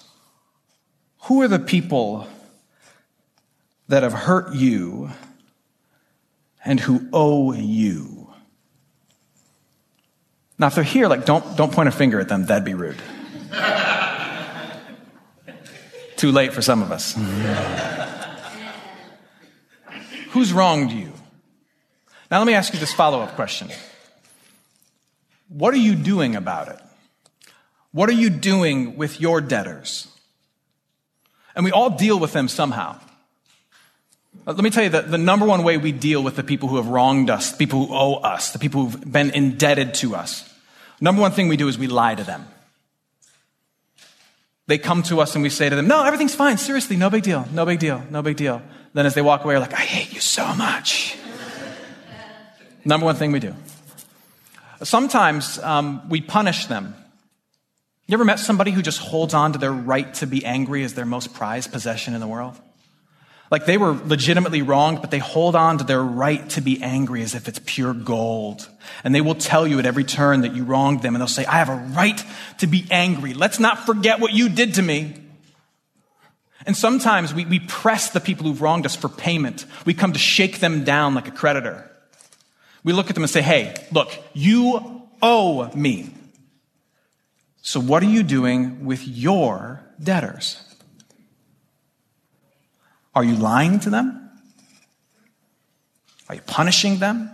Who 1.23 1.41
are 1.41 1.47
the 1.47 1.59
people 1.59 2.27
that 3.87 4.03
have 4.03 4.13
hurt 4.13 4.53
you 4.53 5.09
and 6.63 6.79
who 6.79 7.07
owe 7.11 7.53
you? 7.53 8.16
Now, 10.59 10.67
if 10.67 10.75
they're 10.75 10.83
here, 10.83 11.07
like, 11.07 11.25
don't, 11.25 11.55
don't 11.55 11.71
point 11.71 11.87
a 11.87 11.91
finger 11.91 12.19
at 12.19 12.29
them. 12.29 12.45
That'd 12.45 12.65
be 12.65 12.73
rude. 12.73 12.97
Too 16.15 16.31
late 16.31 16.51
for 16.51 16.63
some 16.63 16.81
of 16.81 16.91
us. 16.91 17.15
Who's 20.29 20.51
wronged 20.51 20.91
you? 20.91 21.13
Now, 22.31 22.39
let 22.39 22.47
me 22.47 22.55
ask 22.55 22.73
you 22.73 22.79
this 22.79 22.93
follow 22.93 23.21
up 23.21 23.35
question 23.35 23.69
What 25.47 25.73
are 25.73 25.77
you 25.77 25.95
doing 25.95 26.35
about 26.35 26.69
it? 26.69 26.79
What 27.91 28.09
are 28.09 28.13
you 28.13 28.29
doing 28.29 28.97
with 28.97 29.21
your 29.21 29.41
debtors? 29.41 30.07
And 31.55 31.63
we 31.63 31.71
all 31.71 31.91
deal 31.91 32.19
with 32.19 32.33
them 32.33 32.47
somehow. 32.47 32.99
Uh, 34.45 34.53
let 34.53 34.63
me 34.63 34.69
tell 34.69 34.83
you 34.83 34.89
that 34.91 35.09
the 35.09 35.17
number 35.17 35.45
one 35.45 35.63
way 35.63 35.77
we 35.77 35.91
deal 35.91 36.23
with 36.23 36.35
the 36.35 36.43
people 36.43 36.69
who 36.69 36.77
have 36.77 36.87
wronged 36.87 37.29
us, 37.29 37.51
the 37.51 37.57
people 37.57 37.85
who 37.85 37.93
owe 37.93 38.15
us, 38.15 38.51
the 38.51 38.59
people 38.59 38.85
who've 38.85 39.11
been 39.11 39.31
indebted 39.31 39.93
to 39.95 40.15
us, 40.15 40.46
number 41.01 41.21
one 41.21 41.31
thing 41.31 41.47
we 41.47 41.57
do 41.57 41.67
is 41.67 41.77
we 41.77 41.87
lie 41.87 42.15
to 42.15 42.23
them. 42.23 42.47
They 44.67 44.77
come 44.77 45.01
to 45.03 45.21
us 45.21 45.33
and 45.33 45.43
we 45.43 45.49
say 45.49 45.69
to 45.69 45.75
them, 45.75 45.87
No, 45.87 46.03
everything's 46.03 46.35
fine. 46.35 46.57
Seriously, 46.57 46.97
no 46.97 47.09
big 47.09 47.23
deal. 47.23 47.47
No 47.51 47.65
big 47.65 47.79
deal. 47.79 48.03
No 48.09 48.21
big 48.21 48.35
deal. 48.35 48.61
Then 48.93 49.05
as 49.05 49.13
they 49.13 49.21
walk 49.21 49.43
away, 49.43 49.55
we're 49.55 49.59
like, 49.59 49.73
I 49.73 49.77
hate 49.77 50.13
you 50.13 50.19
so 50.19 50.53
much. 50.55 51.17
Number 52.83 53.05
one 53.05 53.15
thing 53.15 53.31
we 53.31 53.39
do. 53.39 53.53
Sometimes 54.83 55.59
um, 55.59 56.07
we 56.09 56.21
punish 56.21 56.67
them. 56.67 56.95
You 58.07 58.13
ever 58.13 58.25
met 58.25 58.39
somebody 58.39 58.71
who 58.71 58.81
just 58.81 58.99
holds 58.99 59.33
on 59.33 59.53
to 59.53 59.59
their 59.59 59.73
right 59.73 60.13
to 60.15 60.27
be 60.27 60.45
angry 60.45 60.83
as 60.83 60.93
their 60.93 61.05
most 61.05 61.33
prized 61.33 61.71
possession 61.71 62.13
in 62.13 62.21
the 62.21 62.27
world? 62.27 62.57
Like 63.49 63.65
they 63.65 63.77
were 63.77 63.93
legitimately 63.93 64.61
wronged, 64.61 65.01
but 65.01 65.09
they 65.09 65.19
hold 65.19 65.55
on 65.55 65.77
to 65.77 65.83
their 65.83 66.03
right 66.03 66.47
to 66.51 66.61
be 66.61 66.81
angry 66.81 67.21
as 67.21 67.33
if 67.33 67.47
it's 67.47 67.61
pure 67.65 67.93
gold. 67.93 68.67
And 69.03 69.15
they 69.15 69.21
will 69.21 69.35
tell 69.35 69.65
you 69.65 69.79
at 69.79 69.85
every 69.85 70.03
turn 70.03 70.41
that 70.41 70.53
you 70.53 70.63
wronged 70.63 71.01
them, 71.01 71.15
and 71.15 71.21
they'll 71.21 71.27
say, 71.27 71.45
I 71.45 71.59
have 71.59 71.69
a 71.69 71.75
right 71.95 72.21
to 72.59 72.67
be 72.67 72.85
angry. 72.91 73.33
Let's 73.33 73.59
not 73.59 73.85
forget 73.85 74.19
what 74.19 74.33
you 74.33 74.49
did 74.49 74.73
to 74.75 74.81
me. 74.81 75.15
And 76.65 76.75
sometimes 76.75 77.33
we, 77.33 77.45
we 77.45 77.59
press 77.59 78.09
the 78.09 78.19
people 78.19 78.45
who've 78.45 78.61
wronged 78.61 78.85
us 78.85 78.95
for 78.95 79.07
payment. 79.07 79.65
We 79.85 79.93
come 79.93 80.11
to 80.11 80.19
shake 80.19 80.59
them 80.59 80.83
down 80.83 81.15
like 81.15 81.29
a 81.29 81.31
creditor. 81.31 81.89
We 82.83 82.91
look 82.91 83.09
at 83.09 83.15
them 83.15 83.23
and 83.23 83.29
say, 83.29 83.41
Hey, 83.41 83.73
look, 83.91 84.11
you 84.33 85.07
owe 85.21 85.71
me. 85.73 86.09
So 87.61 87.79
what 87.79 88.03
are 88.03 88.07
you 88.07 88.23
doing 88.23 88.85
with 88.85 89.07
your 89.07 89.81
debtors? 90.01 90.66
Are 93.17 93.23
you 93.23 93.35
lying 93.35 93.79
to 93.79 93.89
them? 93.89 94.29
Are 96.29 96.35
you 96.35 96.41
punishing 96.41 96.99
them? 96.99 97.31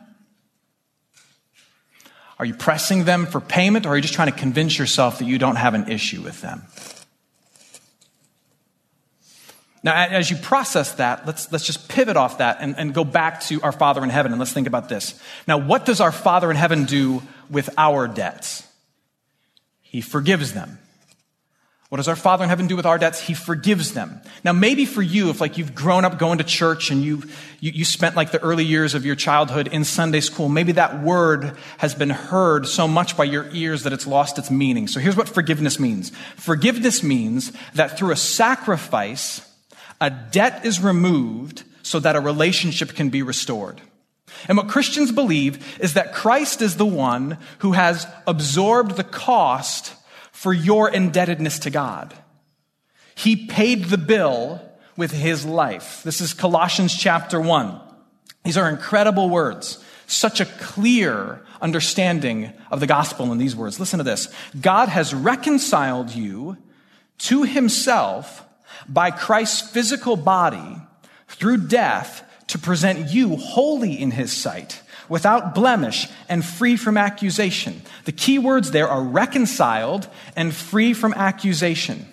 Are 2.40 2.46
you 2.46 2.54
pressing 2.54 3.04
them 3.04 3.26
for 3.26 3.42
payment, 3.42 3.86
or 3.86 3.90
are 3.90 3.98
you 3.98 4.02
just 4.02 4.14
trying 4.14 4.32
to 4.32 4.38
convince 4.38 4.80
yourself 4.80 5.20
that 5.20 5.26
you 5.26 5.38
don't 5.38 5.58
have 5.58 5.74
an 5.74 5.92
issue 5.92 6.22
with 6.22 6.40
them? 6.40 6.64
Now, 9.84 9.94
as 9.94 10.32
you 10.32 10.38
process 10.38 10.94
that, 10.94 11.28
let's, 11.28 11.52
let's 11.52 11.66
just 11.66 11.90
pivot 11.90 12.16
off 12.16 12.38
that 12.38 12.60
and, 12.62 12.76
and 12.78 12.94
go 12.94 13.04
back 13.04 13.42
to 13.48 13.62
our 13.62 13.74
Father 13.74 14.06
in 14.06 14.10
heaven 14.10 14.32
and 14.32 14.40
let's 14.40 14.54
think 14.54 14.68
about 14.68 14.88
this. 14.88 15.22
Now, 15.50 15.58
what 15.58 15.86
does 15.86 16.00
our 16.00 16.14
Father 16.14 16.50
in 16.50 16.56
heaven 16.56 16.86
do 16.86 17.22
with 17.50 17.70
our 17.78 18.08
debts? 18.08 18.66
He 19.82 20.00
forgives 20.00 20.54
them. 20.54 20.80
What 21.94 21.98
does 21.98 22.08
our 22.08 22.16
Father 22.16 22.44
in 22.44 22.50
heaven 22.50 22.66
do 22.66 22.76
with 22.76 22.88
our 22.88 22.98
debts? 22.98 23.20
He 23.20 23.36
forgives 23.36 23.94
them. 23.94 24.20
Now, 24.44 24.52
maybe 24.52 24.84
for 24.84 25.04
you, 25.04 25.30
if 25.30 25.40
like 25.40 25.60
you've 25.60 25.76
grown 25.76 26.06
up 26.06 26.18
going 26.18 26.40
to 26.40 26.44
church 26.44 26.90
and 26.90 27.04
you, 27.04 27.22
you, 27.60 27.72
you 27.72 27.86
spent 27.86 28.16
like 28.16 28.32
the 28.32 28.42
early 28.42 28.66
years 28.66 28.96
of 28.96 29.06
your 29.06 29.14
childhood 29.14 29.68
in 29.68 29.84
Sunday 29.84 30.20
school, 30.20 30.50
maybe 30.50 30.72
that 30.72 31.04
word 31.04 31.56
has 31.78 31.94
been 31.94 32.10
heard 32.10 32.66
so 32.66 32.88
much 32.88 33.16
by 33.16 33.26
your 33.26 33.48
ears 33.52 33.84
that 33.84 33.94
it's 33.94 34.08
lost 34.08 34.40
its 34.40 34.50
meaning. 34.50 34.88
So 34.88 35.00
here's 35.00 35.16
what 35.16 35.30
forgiveness 35.30 35.80
means. 35.80 36.10
Forgiveness 36.36 37.04
means 37.04 37.54
that 37.76 37.96
through 37.96 38.10
a 38.10 38.16
sacrifice, 38.16 39.48
a 40.02 40.10
debt 40.10 40.66
is 40.66 40.82
removed 40.82 41.64
so 41.84 42.00
that 42.00 42.16
a 42.16 42.20
relationship 42.20 42.96
can 42.96 43.10
be 43.10 43.22
restored. 43.22 43.80
And 44.48 44.58
what 44.58 44.68
Christians 44.68 45.12
believe 45.12 45.80
is 45.80 45.94
that 45.94 46.16
Christ 46.16 46.64
is 46.64 46.78
the 46.78 46.88
one 46.88 47.38
who 47.60 47.74
has 47.74 48.08
absorbed 48.26 48.96
the 48.96 49.04
cost 49.04 49.94
for 50.34 50.52
your 50.52 50.90
indebtedness 50.90 51.60
to 51.60 51.70
God. 51.70 52.14
He 53.16 53.48
paid 53.48 53.86
the 53.86 53.98
bill 53.98 54.62
with 54.98 55.12
his 55.12 55.46
life. 55.46 56.02
This 56.04 56.20
is 56.20 56.34
Colossians 56.34 56.94
chapter 56.98 57.40
1. 57.40 57.80
These 58.44 58.58
are 58.58 58.68
incredible 58.68 59.30
words. 59.30 59.82
Such 60.08 60.42
a 60.42 60.46
clear 60.46 61.42
understanding 61.62 62.52
of 62.72 62.80
the 62.80 62.88
gospel 62.88 63.32
in 63.32 63.38
these 63.38 63.56
words. 63.56 63.80
Listen 63.80 64.00
to 64.00 64.04
this. 64.04 64.28
God 64.60 64.90
has 64.90 65.14
reconciled 65.14 66.14
you 66.14 66.58
to 67.20 67.44
himself 67.44 68.44
by 68.90 69.12
Christ's 69.12 69.70
physical 69.70 70.18
body 70.18 70.78
through 71.28 71.68
death 71.68 72.30
to 72.48 72.60
present 72.60 73.14
you 73.14 73.38
holy 73.38 73.94
in 73.94 74.12
his 74.12 74.34
sight 74.34 74.82
without 75.10 75.56
blemish 75.56 76.08
and 76.30 76.44
free 76.44 76.78
from 76.78 76.98
accusation. 76.98 77.82
The 78.06 78.12
key 78.12 78.40
words 78.40 78.72
there 78.72 78.88
are 78.88 79.04
reconciled 79.04 80.08
and 80.36 80.54
free 80.54 80.94
from 80.94 81.14
accusation. 81.14 82.08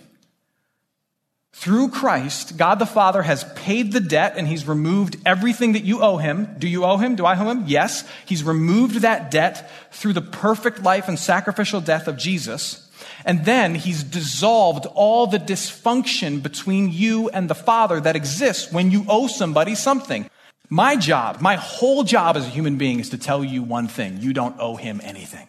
Through 1.52 1.90
Christ, 1.90 2.56
God 2.56 2.78
the 2.78 2.86
Father 2.86 3.20
has 3.20 3.44
paid 3.54 3.92
the 3.92 4.00
debt 4.00 4.34
and 4.36 4.48
He's 4.48 4.66
removed 4.66 5.16
everything 5.26 5.72
that 5.72 5.84
you 5.84 6.00
owe 6.00 6.16
Him. 6.16 6.48
Do 6.58 6.66
you 6.66 6.86
owe 6.86 6.96
Him? 6.96 7.16
Do 7.16 7.26
I 7.26 7.38
owe 7.38 7.50
Him? 7.50 7.64
Yes. 7.66 8.08
He's 8.24 8.42
removed 8.42 9.02
that 9.02 9.30
debt 9.30 9.70
through 9.92 10.14
the 10.14 10.22
perfect 10.22 10.82
life 10.82 11.06
and 11.06 11.18
sacrificial 11.18 11.82
death 11.82 12.08
of 12.08 12.16
Jesus. 12.16 12.88
And 13.26 13.44
then 13.44 13.74
He's 13.74 14.02
dissolved 14.02 14.86
all 14.86 15.26
the 15.26 15.38
dysfunction 15.38 16.42
between 16.42 16.90
you 16.92 17.28
and 17.28 17.50
the 17.50 17.54
Father 17.54 18.00
that 18.00 18.16
exists 18.16 18.72
when 18.72 18.90
you 18.90 19.04
owe 19.06 19.26
somebody 19.26 19.74
something. 19.74 20.30
My 20.70 20.96
job, 20.96 21.40
my 21.40 21.56
whole 21.56 22.04
job 22.04 22.36
as 22.36 22.46
a 22.46 22.50
human 22.50 22.76
being 22.76 23.00
is 23.00 23.10
to 23.10 23.18
tell 23.18 23.44
you 23.44 23.62
one 23.62 23.88
thing. 23.88 24.18
You 24.20 24.32
don't 24.32 24.54
owe 24.58 24.76
him 24.76 25.00
anything. 25.02 25.48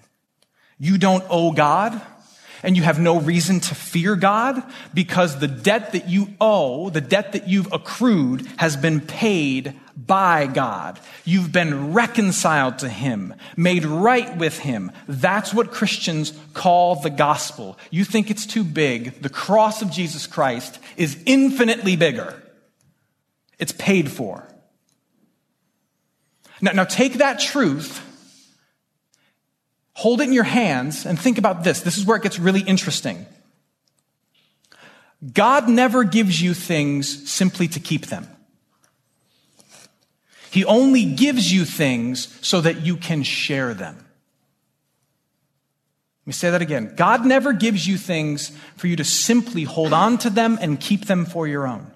You 0.79 0.97
don't 0.97 1.23
owe 1.29 1.51
God 1.51 2.01
and 2.63 2.75
you 2.77 2.83
have 2.83 2.99
no 2.99 3.19
reason 3.19 3.59
to 3.59 3.75
fear 3.75 4.15
God 4.15 4.61
because 4.93 5.39
the 5.39 5.47
debt 5.47 5.93
that 5.93 6.09
you 6.09 6.29
owe, 6.39 6.89
the 6.89 7.01
debt 7.01 7.33
that 7.33 7.47
you've 7.47 7.71
accrued 7.71 8.47
has 8.57 8.77
been 8.77 9.01
paid 9.01 9.79
by 9.95 10.47
God. 10.47 10.99
You've 11.25 11.51
been 11.51 11.93
reconciled 11.93 12.79
to 12.79 12.89
Him, 12.89 13.33
made 13.55 13.85
right 13.85 14.35
with 14.37 14.59
Him. 14.59 14.91
That's 15.07 15.53
what 15.53 15.71
Christians 15.71 16.33
call 16.53 16.95
the 16.95 17.09
gospel. 17.09 17.77
You 17.89 18.05
think 18.05 18.31
it's 18.31 18.45
too 18.45 18.63
big. 18.63 19.21
The 19.21 19.29
cross 19.29 19.81
of 19.81 19.91
Jesus 19.91 20.27
Christ 20.27 20.79
is 20.97 21.21
infinitely 21.25 21.95
bigger. 21.95 22.41
It's 23.59 23.73
paid 23.73 24.09
for. 24.11 24.47
Now, 26.61 26.71
now 26.71 26.83
take 26.83 27.15
that 27.15 27.39
truth, 27.39 28.05
hold 29.93 30.21
it 30.21 30.25
in 30.25 30.33
your 30.33 30.43
hands, 30.43 31.05
and 31.05 31.19
think 31.19 31.37
about 31.37 31.63
this. 31.63 31.81
This 31.81 31.97
is 31.97 32.05
where 32.05 32.17
it 32.17 32.23
gets 32.23 32.39
really 32.39 32.61
interesting. 32.61 33.25
God 35.33 35.69
never 35.69 36.03
gives 36.03 36.41
you 36.41 36.53
things 36.53 37.29
simply 37.29 37.67
to 37.69 37.79
keep 37.79 38.07
them. 38.07 38.27
He 40.49 40.65
only 40.65 41.05
gives 41.05 41.51
you 41.51 41.63
things 41.63 42.37
so 42.45 42.59
that 42.61 42.81
you 42.81 42.97
can 42.97 43.23
share 43.23 43.73
them. 43.73 43.95
Let 43.95 46.27
me 46.27 46.33
say 46.33 46.51
that 46.51 46.61
again. 46.61 46.93
God 46.95 47.25
never 47.25 47.53
gives 47.53 47.87
you 47.87 47.97
things 47.97 48.51
for 48.75 48.87
you 48.87 48.95
to 48.95 49.03
simply 49.03 49.63
hold 49.63 49.93
on 49.93 50.17
to 50.19 50.29
them 50.29 50.57
and 50.61 50.79
keep 50.79 51.05
them 51.05 51.25
for 51.25 51.47
your 51.47 51.65
own. 51.65 51.90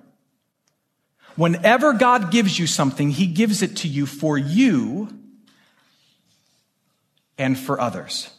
Whenever 1.36 1.94
God 1.94 2.32
gives 2.32 2.58
you 2.58 2.68
something, 2.68 3.10
He 3.10 3.28
gives 3.28 3.62
it 3.62 3.78
to 3.78 3.88
you 3.88 4.06
for 4.06 4.38
you 4.38 5.10
and 7.38 7.58
for 7.58 7.80
others. 7.80 8.30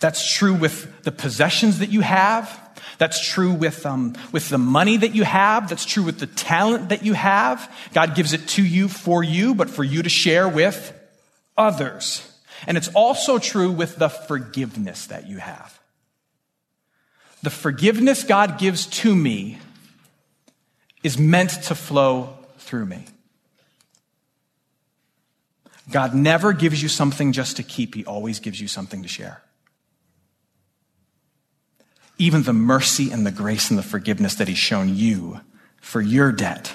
That's 0.00 0.32
true 0.32 0.54
with 0.54 1.02
the 1.02 1.12
possessions 1.12 1.78
that 1.78 1.90
you 1.90 2.02
have. 2.02 2.60
That's 2.98 3.26
true 3.26 3.52
with, 3.52 3.86
um, 3.86 4.14
with 4.32 4.48
the 4.48 4.58
money 4.58 4.96
that 4.98 5.14
you 5.14 5.24
have. 5.24 5.68
That's 5.68 5.84
true 5.84 6.02
with 6.02 6.18
the 6.18 6.26
talent 6.26 6.90
that 6.90 7.04
you 7.04 7.14
have. 7.14 7.74
God 7.92 8.14
gives 8.14 8.32
it 8.32 8.46
to 8.48 8.64
you 8.64 8.88
for 8.88 9.24
you, 9.24 9.54
but 9.54 9.70
for 9.70 9.82
you 9.82 10.02
to 10.02 10.08
share 10.08 10.48
with 10.48 10.92
others. 11.56 12.30
And 12.66 12.76
it's 12.76 12.88
also 12.88 13.38
true 13.38 13.70
with 13.70 13.96
the 13.96 14.08
forgiveness 14.08 15.06
that 15.06 15.28
you 15.28 15.38
have. 15.38 15.78
The 17.42 17.50
forgiveness 17.50 18.24
God 18.24 18.58
gives 18.58 18.86
to 18.86 19.14
me 19.14 19.58
is 21.04 21.18
meant 21.18 21.50
to 21.50 21.74
flow 21.74 22.36
through 22.58 22.86
me. 22.86 23.04
God 25.90 26.14
never 26.14 26.54
gives 26.54 26.82
you 26.82 26.88
something 26.88 27.32
just 27.32 27.58
to 27.58 27.62
keep, 27.62 27.94
He 27.94 28.06
always 28.06 28.40
gives 28.40 28.58
you 28.60 28.66
something 28.66 29.02
to 29.02 29.08
share. 29.08 29.42
Even 32.16 32.42
the 32.44 32.54
mercy 32.54 33.10
and 33.10 33.26
the 33.26 33.30
grace 33.30 33.68
and 33.68 33.78
the 33.78 33.82
forgiveness 33.82 34.34
that 34.36 34.48
He's 34.48 34.58
shown 34.58 34.96
you 34.96 35.40
for 35.80 36.00
your 36.00 36.32
debt, 36.32 36.74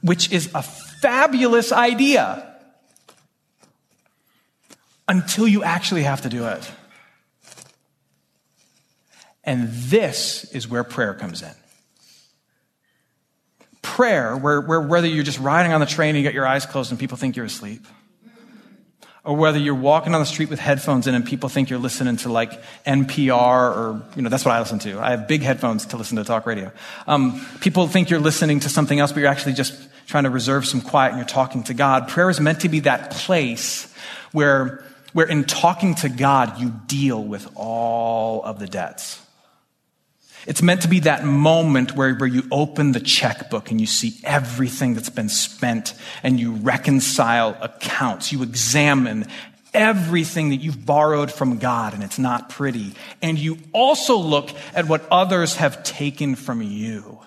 which 0.00 0.32
is 0.32 0.50
a 0.54 0.62
fabulous 0.62 1.72
idea 1.72 2.46
until 5.06 5.46
you 5.46 5.62
actually 5.62 6.04
have 6.04 6.22
to 6.22 6.30
do 6.30 6.46
it. 6.46 6.70
And 9.44 9.68
this 9.68 10.44
is 10.54 10.66
where 10.66 10.84
prayer 10.84 11.12
comes 11.12 11.42
in 11.42 11.52
prayer, 13.82 14.36
where, 14.36 14.60
where 14.60 14.80
whether 14.80 15.06
you're 15.06 15.24
just 15.24 15.40
riding 15.40 15.72
on 15.72 15.80
the 15.80 15.86
train 15.86 16.10
and 16.10 16.18
you 16.18 16.24
got 16.24 16.34
your 16.34 16.46
eyes 16.46 16.66
closed 16.66 16.90
and 16.90 17.00
people 17.00 17.16
think 17.16 17.36
you're 17.36 17.46
asleep, 17.46 17.86
or 19.24 19.36
whether 19.36 19.58
you're 19.58 19.74
walking 19.74 20.14
on 20.14 20.20
the 20.20 20.26
street 20.26 20.48
with 20.48 20.58
headphones 20.58 21.06
in 21.06 21.14
and 21.14 21.26
people 21.26 21.48
think 21.48 21.68
you're 21.68 21.78
listening 21.78 22.16
to 22.16 22.32
like 22.32 22.62
NPR 22.84 23.76
or, 23.76 24.02
you 24.16 24.22
know, 24.22 24.30
that's 24.30 24.44
what 24.44 24.52
I 24.52 24.60
listen 24.60 24.78
to. 24.80 24.98
I 24.98 25.10
have 25.10 25.28
big 25.28 25.42
headphones 25.42 25.86
to 25.86 25.98
listen 25.98 26.16
to 26.16 26.24
talk 26.24 26.46
radio. 26.46 26.72
Um, 27.06 27.44
people 27.60 27.86
think 27.86 28.08
you're 28.08 28.20
listening 28.20 28.60
to 28.60 28.70
something 28.70 28.98
else, 28.98 29.12
but 29.12 29.20
you're 29.20 29.28
actually 29.28 29.52
just 29.52 29.74
trying 30.06 30.24
to 30.24 30.30
reserve 30.30 30.66
some 30.66 30.80
quiet 30.80 31.10
and 31.10 31.18
you're 31.18 31.26
talking 31.26 31.62
to 31.64 31.74
God. 31.74 32.08
Prayer 32.08 32.30
is 32.30 32.40
meant 32.40 32.60
to 32.60 32.68
be 32.68 32.80
that 32.80 33.10
place 33.10 33.92
where, 34.32 34.84
where 35.12 35.26
in 35.26 35.44
talking 35.44 35.94
to 35.96 36.08
God, 36.08 36.58
you 36.58 36.72
deal 36.86 37.22
with 37.22 37.46
all 37.54 38.42
of 38.42 38.58
the 38.58 38.66
debts. 38.66 39.20
It's 40.46 40.62
meant 40.62 40.82
to 40.82 40.88
be 40.88 41.00
that 41.00 41.24
moment 41.24 41.94
where, 41.96 42.14
where 42.14 42.28
you 42.28 42.44
open 42.50 42.92
the 42.92 43.00
checkbook 43.00 43.70
and 43.70 43.80
you 43.80 43.86
see 43.86 44.18
everything 44.24 44.94
that's 44.94 45.10
been 45.10 45.28
spent 45.28 45.94
and 46.22 46.40
you 46.40 46.52
reconcile 46.52 47.56
accounts. 47.60 48.32
You 48.32 48.42
examine 48.42 49.26
everything 49.74 50.50
that 50.50 50.56
you've 50.56 50.84
borrowed 50.84 51.30
from 51.30 51.58
God 51.58 51.94
and 51.94 52.02
it's 52.02 52.18
not 52.18 52.48
pretty. 52.48 52.94
And 53.22 53.38
you 53.38 53.58
also 53.72 54.16
look 54.16 54.50
at 54.74 54.88
what 54.88 55.06
others 55.10 55.56
have 55.56 55.82
taken 55.82 56.34
from 56.34 56.62
you. 56.62 57.20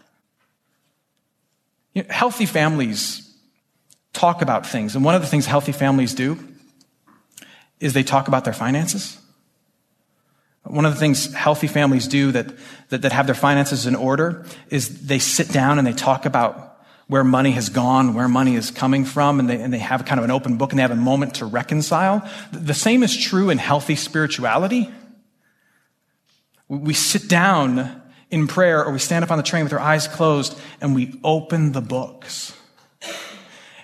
you 1.93 2.03
know, 2.03 2.10
healthy 2.10 2.46
families 2.46 3.32
talk 4.12 4.41
about 4.41 4.65
things. 4.65 4.95
And 4.95 5.06
one 5.06 5.15
of 5.15 5.21
the 5.21 5.28
things 5.28 5.45
healthy 5.45 5.71
families 5.71 6.13
do 6.13 6.38
is 7.80 7.93
they 7.93 8.04
talk 8.04 8.28
about 8.28 8.45
their 8.45 8.54
finances. 8.54 9.17
One 10.63 10.86
of 10.86 10.93
the 10.93 10.99
things 10.99 11.34
healthy 11.34 11.67
families 11.67 12.08
do 12.08 12.32
that, 12.32 12.47
that, 12.89 13.02
that, 13.02 13.12
have 13.12 13.26
their 13.26 13.36
finances 13.36 13.86
in 13.86 13.95
order 13.95 14.45
is 14.69 15.06
they 15.06 15.19
sit 15.19 15.49
down 15.49 15.78
and 15.78 15.86
they 15.86 15.93
talk 15.93 16.26
about 16.26 16.73
where 17.08 17.23
money 17.23 17.52
has 17.52 17.69
gone, 17.69 18.13
where 18.13 18.30
money 18.30 18.56
is 18.56 18.71
coming 18.71 19.04
from, 19.04 19.39
and 19.39 19.49
they, 19.49 19.62
and 19.62 19.73
they 19.73 19.80
have 19.80 20.06
kind 20.06 20.19
of 20.19 20.23
an 20.23 20.32
open 20.32 20.58
book 20.58 20.71
and 20.71 20.80
they 20.80 20.82
have 20.82 20.91
a 20.91 20.95
moment 20.95 21.36
to 21.36 21.45
reconcile. 21.45 22.28
The 22.54 22.73
same 22.73 23.04
is 23.04 23.15
true 23.15 23.49
in 23.49 23.58
healthy 23.58 23.95
spirituality. 23.95 24.89
We 26.69 26.93
sit 26.93 27.28
down 27.28 28.02
in 28.32 28.47
prayer 28.47 28.86
or 28.86 28.93
we 28.93 28.99
stand 28.99 29.23
up 29.23 29.32
on 29.32 29.38
the 29.38 29.43
train 29.43 29.65
with 29.65 29.73
our 29.73 29.80
eyes 29.80 30.08
closed 30.08 30.58
and 30.80 30.95
we 30.95 31.19
open 31.26 31.73
the 31.73 31.82
books. 31.82 32.58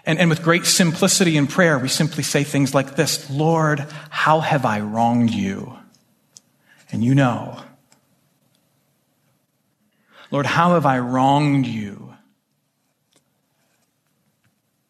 And, 0.05 0.17
and 0.17 0.29
with 0.29 0.41
great 0.41 0.65
simplicity 0.65 1.35
in 1.35 1.45
prayer, 1.45 1.77
we 1.77 1.89
simply 1.89 2.23
say 2.23 2.43
things 2.43 2.73
like 2.73 2.95
this 2.95 3.29
Lord, 3.29 3.85
how 4.09 4.39
have 4.39 4.65
I 4.65 4.79
wronged 4.79 5.29
you? 5.29 5.78
And 6.91 7.03
you 7.03 7.15
know. 7.15 7.61
Lord, 10.31 10.45
how 10.45 10.73
have 10.73 10.85
I 10.85 10.99
wronged 10.99 11.65
you? 11.65 12.13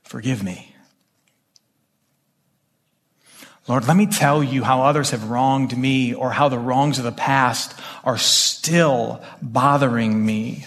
Forgive 0.04 0.44
me. 0.44 0.76
Lord, 3.68 3.88
let 3.88 3.96
me 3.96 4.08
tell 4.08 4.44
you 4.44 4.64
how 4.64 4.82
others 4.82 5.12
have 5.12 5.30
wronged 5.30 5.78
me 5.78 6.14
or 6.14 6.32
how 6.32 6.50
the 6.50 6.58
wrongs 6.58 6.98
of 6.98 7.04
the 7.04 7.12
past 7.12 7.80
are 8.04 8.18
still 8.18 9.24
bothering 9.42 10.26
me. 10.26 10.66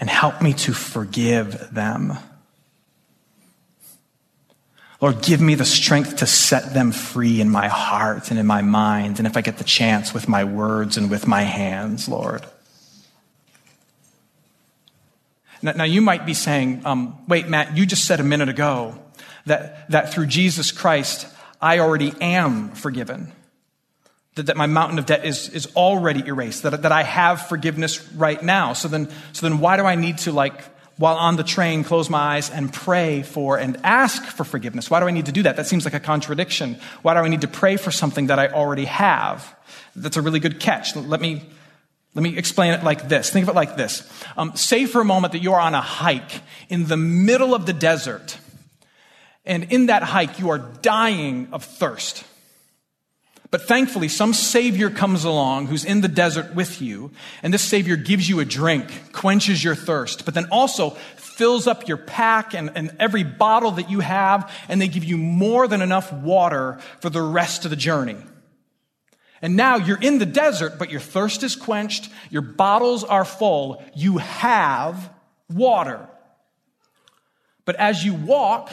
And 0.00 0.08
help 0.08 0.40
me 0.40 0.54
to 0.54 0.72
forgive 0.72 1.74
them. 1.74 2.14
Lord, 5.04 5.20
give 5.20 5.42
me 5.42 5.54
the 5.54 5.66
strength 5.66 6.16
to 6.16 6.26
set 6.26 6.72
them 6.72 6.90
free 6.90 7.38
in 7.38 7.50
my 7.50 7.68
heart 7.68 8.30
and 8.30 8.40
in 8.40 8.46
my 8.46 8.62
mind, 8.62 9.18
and 9.18 9.26
if 9.26 9.36
I 9.36 9.42
get 9.42 9.58
the 9.58 9.62
chance, 9.64 10.14
with 10.14 10.28
my 10.30 10.44
words 10.44 10.96
and 10.96 11.10
with 11.10 11.26
my 11.26 11.42
hands, 11.42 12.08
Lord. 12.08 12.46
Now, 15.60 15.72
now 15.72 15.84
you 15.84 16.00
might 16.00 16.24
be 16.24 16.32
saying, 16.32 16.86
um, 16.86 17.18
wait, 17.28 17.48
Matt, 17.48 17.76
you 17.76 17.84
just 17.84 18.06
said 18.06 18.18
a 18.18 18.22
minute 18.22 18.48
ago 18.48 18.98
that, 19.44 19.90
that 19.90 20.10
through 20.10 20.24
Jesus 20.24 20.72
Christ, 20.72 21.26
I 21.60 21.80
already 21.80 22.14
am 22.22 22.70
forgiven. 22.70 23.30
That, 24.36 24.46
that 24.46 24.56
my 24.56 24.64
mountain 24.64 24.98
of 24.98 25.04
debt 25.04 25.26
is, 25.26 25.50
is 25.50 25.66
already 25.76 26.26
erased, 26.26 26.62
that, 26.62 26.80
that 26.80 26.92
I 26.92 27.02
have 27.02 27.46
forgiveness 27.46 28.10
right 28.12 28.42
now. 28.42 28.72
So 28.72 28.88
then, 28.88 29.10
so 29.34 29.46
then 29.46 29.58
why 29.58 29.76
do 29.76 29.82
I 29.82 29.96
need 29.96 30.16
to 30.20 30.32
like 30.32 30.62
while 30.96 31.16
on 31.16 31.36
the 31.36 31.42
train, 31.42 31.82
close 31.82 32.08
my 32.08 32.36
eyes 32.36 32.50
and 32.50 32.72
pray 32.72 33.22
for 33.22 33.58
and 33.58 33.78
ask 33.82 34.22
for 34.24 34.44
forgiveness. 34.44 34.90
Why 34.90 35.00
do 35.00 35.06
I 35.06 35.10
need 35.10 35.26
to 35.26 35.32
do 35.32 35.42
that? 35.42 35.56
That 35.56 35.66
seems 35.66 35.84
like 35.84 35.94
a 35.94 36.00
contradiction. 36.00 36.78
Why 37.02 37.14
do 37.14 37.20
I 37.20 37.28
need 37.28 37.40
to 37.40 37.48
pray 37.48 37.76
for 37.76 37.90
something 37.90 38.28
that 38.28 38.38
I 38.38 38.48
already 38.48 38.84
have? 38.84 39.56
That's 39.96 40.16
a 40.16 40.22
really 40.22 40.40
good 40.40 40.60
catch. 40.60 40.94
Let 40.94 41.20
me, 41.20 41.42
let 42.14 42.22
me 42.22 42.36
explain 42.36 42.74
it 42.74 42.84
like 42.84 43.08
this. 43.08 43.30
Think 43.30 43.44
of 43.44 43.48
it 43.48 43.56
like 43.56 43.76
this. 43.76 44.08
Um, 44.36 44.54
say 44.54 44.86
for 44.86 45.00
a 45.00 45.04
moment 45.04 45.32
that 45.32 45.42
you're 45.42 45.60
on 45.60 45.74
a 45.74 45.80
hike 45.80 46.42
in 46.68 46.86
the 46.86 46.96
middle 46.96 47.54
of 47.54 47.66
the 47.66 47.72
desert. 47.72 48.38
And 49.44 49.64
in 49.72 49.86
that 49.86 50.02
hike, 50.02 50.38
you 50.38 50.50
are 50.50 50.58
dying 50.58 51.48
of 51.52 51.64
thirst. 51.64 52.24
But 53.54 53.68
thankfully, 53.68 54.08
some 54.08 54.32
Savior 54.32 54.90
comes 54.90 55.22
along 55.22 55.68
who's 55.68 55.84
in 55.84 56.00
the 56.00 56.08
desert 56.08 56.56
with 56.56 56.82
you, 56.82 57.12
and 57.40 57.54
this 57.54 57.62
Savior 57.62 57.94
gives 57.94 58.28
you 58.28 58.40
a 58.40 58.44
drink, 58.44 59.12
quenches 59.12 59.62
your 59.62 59.76
thirst, 59.76 60.24
but 60.24 60.34
then 60.34 60.48
also 60.50 60.90
fills 61.14 61.68
up 61.68 61.86
your 61.86 61.98
pack 61.98 62.52
and, 62.52 62.72
and 62.74 62.96
every 62.98 63.22
bottle 63.22 63.70
that 63.70 63.88
you 63.88 64.00
have, 64.00 64.52
and 64.68 64.82
they 64.82 64.88
give 64.88 65.04
you 65.04 65.16
more 65.16 65.68
than 65.68 65.82
enough 65.82 66.12
water 66.12 66.80
for 67.00 67.10
the 67.10 67.22
rest 67.22 67.64
of 67.64 67.70
the 67.70 67.76
journey. 67.76 68.16
And 69.40 69.54
now 69.54 69.76
you're 69.76 70.02
in 70.02 70.18
the 70.18 70.26
desert, 70.26 70.76
but 70.76 70.90
your 70.90 70.98
thirst 70.98 71.44
is 71.44 71.54
quenched, 71.54 72.10
your 72.30 72.42
bottles 72.42 73.04
are 73.04 73.24
full, 73.24 73.84
you 73.94 74.18
have 74.18 75.10
water. 75.48 76.08
But 77.66 77.76
as 77.76 78.04
you 78.04 78.14
walk, 78.14 78.72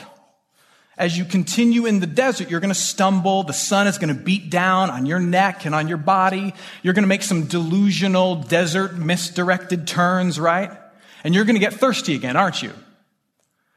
as 0.98 1.18
you 1.18 1.26
continue 1.26 1.86
in 1.86 2.00
the 2.00 2.08
desert, 2.08 2.50
you're 2.50 2.60
going 2.60 2.74
to 2.74 2.80
stumble. 2.80 3.44
The 3.44 3.54
sun 3.54 3.88
is 3.88 3.98
going 3.98 4.16
to 4.16 4.22
beat 4.22 4.50
down 4.50 4.90
on 4.90 5.06
your 5.06 5.20
neck 5.20 5.66
and 5.66 5.74
on 5.74 5.88
your 5.88 5.98
body. 5.98 6.54
You're 6.84 6.94
going 6.94 7.04
to 7.04 7.08
make 7.08 7.24
some 7.24 7.46
delusional 7.46 8.36
desert 8.36 8.96
misdirected 8.96 9.88
turns, 9.88 10.40
right? 10.40 10.72
And 11.24 11.34
you're 11.34 11.46
going 11.46 11.56
to 11.56 11.62
get 11.62 11.74
thirsty 11.74 12.14
again, 12.16 12.36
aren't 12.36 12.62
you? 12.62 12.74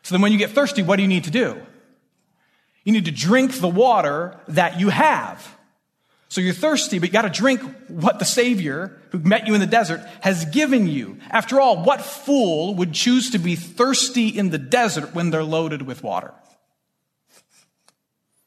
So 0.02 0.14
then 0.14 0.22
when 0.22 0.32
you 0.32 0.38
get 0.38 0.50
thirsty, 0.50 0.82
what 0.82 0.96
do 0.96 1.02
you 1.02 1.08
need 1.08 1.24
to 1.24 1.30
do? 1.30 1.60
You 2.82 2.92
need 2.92 3.06
to 3.06 3.10
drink 3.10 3.58
the 3.58 3.68
water 3.68 4.38
that 4.48 4.78
you 4.78 4.90
have. 4.90 5.56
So 6.28 6.40
you're 6.40 6.52
thirsty, 6.52 6.98
but 6.98 7.08
you 7.08 7.12
got 7.12 7.22
to 7.22 7.30
drink 7.30 7.62
what 7.88 8.18
the 8.18 8.24
Savior 8.24 9.00
who 9.10 9.20
met 9.20 9.46
you 9.46 9.54
in 9.54 9.60
the 9.60 9.66
desert 9.66 10.00
has 10.20 10.44
given 10.46 10.88
you. 10.88 11.18
After 11.30 11.60
all, 11.60 11.82
what 11.82 12.00
fool 12.02 12.74
would 12.74 12.92
choose 12.92 13.30
to 13.30 13.38
be 13.38 13.54
thirsty 13.54 14.28
in 14.28 14.50
the 14.50 14.58
desert 14.58 15.14
when 15.14 15.30
they're 15.30 15.44
loaded 15.44 15.82
with 15.82 16.02
water? 16.02 16.34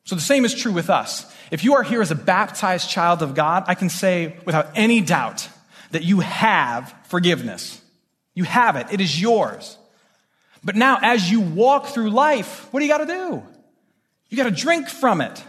So 0.08 0.15
the 0.15 0.22
same 0.22 0.46
is 0.46 0.56
true 0.56 0.72
with 0.72 0.89
us. 0.89 1.30
If 1.52 1.65
you 1.65 1.74
are 1.74 1.84
here 1.84 2.02
as 2.02 2.12
a 2.12 2.15
baptized 2.15 2.89
child 2.89 3.22
of 3.22 3.36
God, 3.36 3.65
I 3.67 3.76
can 3.76 3.89
say 3.89 4.38
without 4.46 4.70
any 4.74 5.02
doubt 5.02 5.50
that 5.91 6.04
you 6.04 6.22
have 6.22 6.96
forgiveness. 7.08 7.82
You 8.34 8.46
have 8.46 8.78
it. 8.78 8.88
It 8.89 9.02
is 9.02 9.22
yours. 9.22 9.78
But 10.63 10.78
now, 10.78 10.98
as 11.02 11.30
you 11.30 11.41
walk 11.41 11.88
through 11.88 12.12
life, 12.12 12.72
what 12.72 12.80
do 12.80 12.86
you 12.86 12.91
got 12.91 13.00
to 13.00 13.06
do? 13.06 13.43
You 14.30 14.38
got 14.38 14.46
to 14.46 14.52
drink 14.52 14.88
from 14.88 15.20
it. 15.20 15.43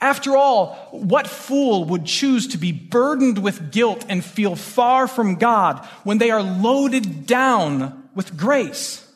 After 0.00 0.36
all, 0.36 0.74
what 0.90 1.28
fool 1.28 1.84
would 1.84 2.06
choose 2.06 2.48
to 2.48 2.58
be 2.58 2.72
burdened 2.72 3.38
with 3.38 3.70
guilt 3.70 4.04
and 4.08 4.24
feel 4.24 4.56
far 4.56 5.06
from 5.06 5.36
God 5.36 5.78
when 6.02 6.18
they 6.18 6.32
are 6.32 6.42
loaded 6.42 7.24
down 7.24 8.08
with 8.16 8.36
grace? 8.36 9.08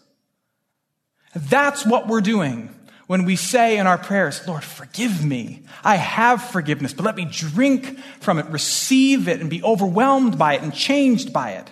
That's 1.35 1.85
what 1.85 2.07
we're 2.07 2.21
doing 2.21 2.73
when 3.09 3.25
we 3.25 3.37
say 3.37 3.79
in 3.79 3.87
our 3.87 3.97
prayers, 3.97 4.47
Lord, 4.47 4.63
forgive 4.63 5.25
me. 5.25 5.63
I 5.83 5.97
have 5.97 6.43
forgiveness, 6.43 6.93
but 6.93 7.07
let 7.07 7.17
me 7.17 7.25
drink 7.25 7.99
from 8.21 8.39
it, 8.39 8.45
receive 8.51 9.29
it, 9.29 9.41
and 9.41 9.49
be 9.49 9.63
overwhelmed 9.63 10.39
by 10.39 10.55
it 10.55 10.63
and 10.63 10.75
changed 10.75 11.33
by 11.33 11.53
it. 11.53 11.71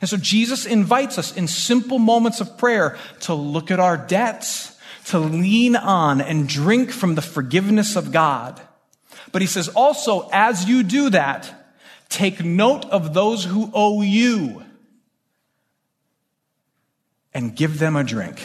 And 0.00 0.08
so 0.08 0.16
Jesus 0.16 0.64
invites 0.64 1.18
us 1.18 1.36
in 1.36 1.48
simple 1.48 1.98
moments 1.98 2.40
of 2.40 2.56
prayer 2.56 2.96
to 3.22 3.34
look 3.34 3.72
at 3.72 3.80
our 3.80 3.96
debts, 3.96 4.78
to 5.06 5.18
lean 5.18 5.74
on 5.74 6.20
and 6.20 6.48
drink 6.48 6.92
from 6.92 7.16
the 7.16 7.22
forgiveness 7.22 7.96
of 7.96 8.12
God. 8.12 8.60
But 9.32 9.42
he 9.42 9.48
says 9.48 9.66
also, 9.68 10.28
as 10.32 10.66
you 10.66 10.84
do 10.84 11.10
that, 11.10 11.52
take 12.08 12.44
note 12.44 12.84
of 12.84 13.12
those 13.12 13.42
who 13.44 13.72
owe 13.74 14.02
you 14.02 14.62
and 17.34 17.56
give 17.56 17.80
them 17.80 17.96
a 17.96 18.04
drink. 18.04 18.40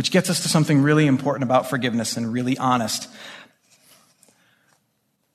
Which 0.00 0.12
gets 0.12 0.30
us 0.30 0.40
to 0.44 0.48
something 0.48 0.80
really 0.80 1.06
important 1.06 1.42
about 1.42 1.68
forgiveness 1.68 2.16
and 2.16 2.32
really 2.32 2.56
honest. 2.56 3.06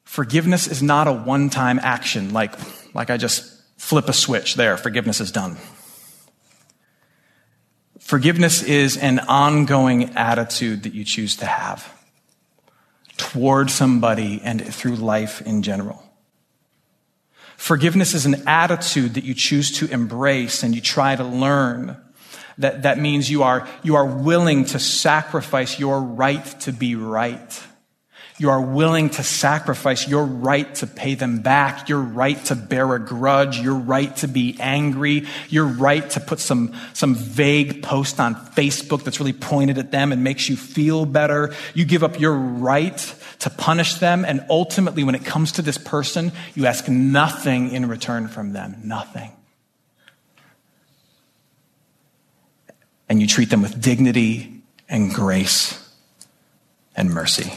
Forgiveness 0.06 0.66
is 0.66 0.82
not 0.82 1.08
a 1.08 1.14
one 1.14 1.52
time 1.52 1.78
action, 1.78 2.34
like, 2.34 2.56
like 2.96 3.12
I 3.12 3.18
just 3.18 3.62
flip 3.78 4.10
a 4.10 4.14
switch 4.14 4.56
there, 4.56 4.76
forgiveness 4.76 5.22
is 5.22 5.32
done. 5.32 5.58
Forgiveness 8.00 8.64
is 8.64 8.98
an 8.98 9.20
ongoing 9.20 10.16
attitude 10.16 10.82
that 10.82 10.96
you 10.96 11.04
choose 11.04 11.36
to 11.36 11.46
have 11.46 11.88
toward 13.18 13.70
somebody 13.70 14.42
and 14.44 14.66
through 14.74 14.96
life 14.96 15.44
in 15.44 15.62
general. 15.62 16.02
Forgiveness 17.56 18.16
is 18.16 18.26
an 18.26 18.48
attitude 18.48 19.14
that 19.14 19.26
you 19.26 19.36
choose 19.36 19.72
to 19.74 19.86
embrace 19.92 20.64
and 20.64 20.74
you 20.74 20.82
try 20.82 21.16
to 21.16 21.24
learn. 21.24 22.02
That, 22.58 22.84
that 22.84 22.98
means 23.00 23.30
you 23.30 23.44
are, 23.44 23.68
you 23.84 23.96
are 23.96 24.06
willing 24.06 24.66
to 24.66 24.80
sacrifice 24.80 25.80
your 25.80 26.02
right 26.02 26.46
to 26.62 26.72
be 26.72 26.96
right 26.96 27.64
you 28.38 28.50
are 28.50 28.60
willing 28.60 29.10
to 29.12 29.24
sacrifice 29.24 30.08
your 30.08 30.26
right 30.26 30.74
to 30.76 30.88
pay 30.88 31.16
them 31.16 31.40
back, 31.40 31.88
your 31.88 32.02
right 32.02 32.44
to 32.46 32.56
bear 32.56 32.94
a 32.94 33.00
grudge, 33.00 33.60
your 33.60 33.76
right 33.76 34.14
to 34.18 34.28
be 34.28 34.58
angry, 34.60 35.26
your 35.48 35.66
right 35.66 36.10
to 36.12 36.20
put 36.20 36.40
some, 36.40 36.74
some 36.92 37.16
vague 37.16 37.82
post 37.82 38.20
on 38.20 38.36
Facebook 38.36 39.04
that's 39.04 39.22
really 39.22 39.32
pointed 39.32 39.78
at 39.78 39.92
them 39.92 40.12
and 40.12 40.22
makes 40.22 40.50
you 40.50 40.58
feel 40.58 41.06
better. 41.06 41.54
You 41.74 41.86
give 41.86 42.04
up 42.04 42.20
your 42.20 42.34
right 42.34 43.16
to 43.40 43.50
punish 43.50 43.96
them. 43.96 44.26
And 44.26 44.46
ultimately, 44.50 45.06
when 45.06 45.16
it 45.16 45.24
comes 45.24 45.54
to 45.54 45.62
this 45.62 45.78
person, 45.78 46.34
you 46.56 46.66
ask 46.66 46.90
nothing 46.90 47.72
in 47.72 47.88
return 47.88 48.28
from 48.28 48.52
them. 48.52 48.76
Nothing. 48.84 49.32
You 53.26 53.30
treat 53.30 53.50
them 53.50 53.62
with 53.62 53.82
dignity 53.82 54.62
and 54.88 55.14
grace 55.14 55.82
and 56.96 57.10
mercy 57.10 57.52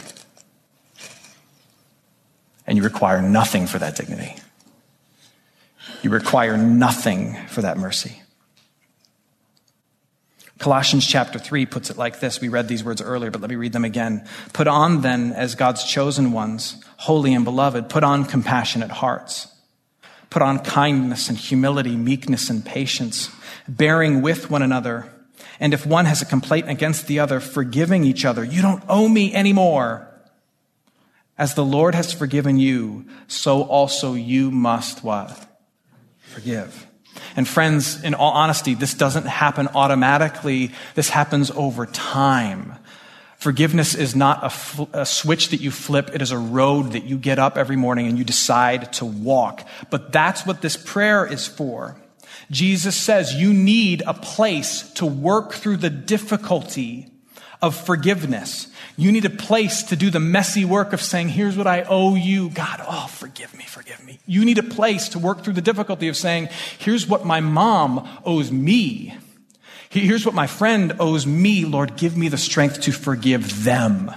and 2.69 2.77
you 2.77 2.85
require 2.85 3.23
nothing 3.23 3.67
for 3.67 3.79
that 3.79 3.97
dignity. 3.97 4.37
You 6.03 6.11
require 6.11 6.59
nothing 6.59 7.35
for 7.49 7.63
that 7.63 7.79
mercy. 7.79 8.21
Colossians 10.59 11.07
chapter 11.07 11.39
3 11.39 11.65
puts 11.65 11.89
it 11.89 11.97
like 11.97 12.21
this. 12.21 12.43
We 12.43 12.49
read 12.49 12.69
these 12.69 12.85
words 12.85 13.01
earlier, 13.01 13.31
but 13.31 13.41
let 13.41 13.49
me 13.49 13.57
read 13.57 13.73
them 13.73 13.87
again. 13.87 14.29
Put 14.53 14.69
on 14.69 15.01
then, 15.01 15.33
as 15.33 15.55
God's 15.55 15.83
chosen 15.83 16.31
ones, 16.33 16.85
holy 16.99 17.33
and 17.33 17.45
beloved, 17.45 17.89
put 17.89 18.05
on 18.05 18.27
compassionate 18.27 18.91
hearts. 18.91 19.49
Put 20.29 20.43
on 20.43 20.59
kindness 20.59 21.31
and 21.31 21.39
humility, 21.39 21.97
meekness 21.97 22.51
and 22.51 22.63
patience, 22.63 23.31
bearing 23.67 24.21
with 24.21 24.51
one 24.51 24.61
another. 24.61 25.11
And 25.61 25.75
if 25.75 25.85
one 25.85 26.05
has 26.05 26.23
a 26.23 26.27
complaint 26.27 26.69
against 26.69 27.07
the 27.07 27.19
other, 27.19 27.41
forgiving 27.41 28.05
each 28.05 28.25
other. 28.25 28.45
You 28.45 28.63
don't 28.63 28.83
owe 28.89 29.09
me 29.09 29.35
anymore. 29.35 30.09
As 31.37 31.55
the 31.55 31.65
Lord 31.65 31.95
has 31.95 32.13
forgiven 32.13 32.59
you, 32.59 33.07
so 33.27 33.63
also 33.63 34.15
you 34.15 34.51
must 34.51 35.05
what? 35.05 35.47
Forgive. 36.19 36.87
And 37.37 37.47
friends, 37.47 38.03
in 38.03 38.15
all 38.15 38.33
honesty, 38.33 38.75
this 38.75 38.95
doesn't 38.95 39.27
happen 39.27 39.69
automatically. 39.75 40.73
This 40.95 41.11
happens 41.11 41.51
over 41.53 41.87
time. 41.87 42.75
Forgiveness 43.37 43.95
is 43.95 44.17
not 44.17 44.45
a, 44.45 44.51
fl- 44.51 44.85
a, 44.93 45.07
switch 45.07 45.51
that 45.51 45.61
you 45.61 45.71
flip. 45.71 46.11
It 46.13 46.23
is 46.23 46.33
a 46.33 46.39
road 46.39 46.93
that 46.93 47.05
you 47.05 47.17
get 47.17 47.39
up 47.39 47.57
every 47.57 47.77
morning 47.77 48.09
and 48.09 48.19
you 48.19 48.25
decide 48.25 48.93
to 48.95 49.05
walk. 49.05 49.67
But 49.91 50.11
that's 50.11 50.45
what 50.45 50.61
this 50.61 50.77
prayer 50.77 51.25
is 51.25 51.47
for. 51.47 51.97
Jesus 52.51 52.97
says 52.97 53.35
you 53.35 53.53
need 53.53 54.03
a 54.07 54.15
place 54.15 54.91
to 54.95 55.07
work 55.07 55.53
through 55.53 55.79
the 55.79 55.91
difficulty 55.91 57.09
of 57.61 57.75
forgiveness. 57.77 58.69
You 58.97 59.13
need 59.13 59.25
a 59.25 59.31
place 59.31 59.83
to 59.85 59.97
do 59.97 60.11
the 60.11 60.21
messy 60.21 60.65
work 60.65 60.93
of 60.93 61.01
saying, 61.01 61.31
here's 61.31 61.57
what 61.57 61.67
I 61.67 61.83
owe 61.83 62.15
you. 62.15 62.51
God, 62.51 62.81
oh, 62.87 63.07
forgive 63.09 63.57
me, 63.57 63.65
forgive 63.65 64.05
me. 64.05 64.19
You 64.27 64.45
need 64.45 64.59
a 64.59 64.63
place 64.63 65.09
to 65.11 65.19
work 65.19 65.45
through 65.45 65.55
the 65.55 65.63
difficulty 65.63 66.09
of 66.09 66.17
saying, 66.17 66.49
here's 66.79 67.07
what 67.07 67.25
my 67.25 67.41
mom 67.41 68.09
owes 68.25 68.51
me. 68.51 69.17
Here's 69.89 70.27
what 70.27 70.35
my 70.35 70.47
friend 70.47 70.95
owes 71.01 71.27
me. 71.27 71.65
Lord, 71.65 71.97
give 71.97 72.17
me 72.17 72.29
the 72.29 72.39
strength 72.39 72.83
to 72.83 72.93
forgive 72.93 73.65
them. 73.65 74.13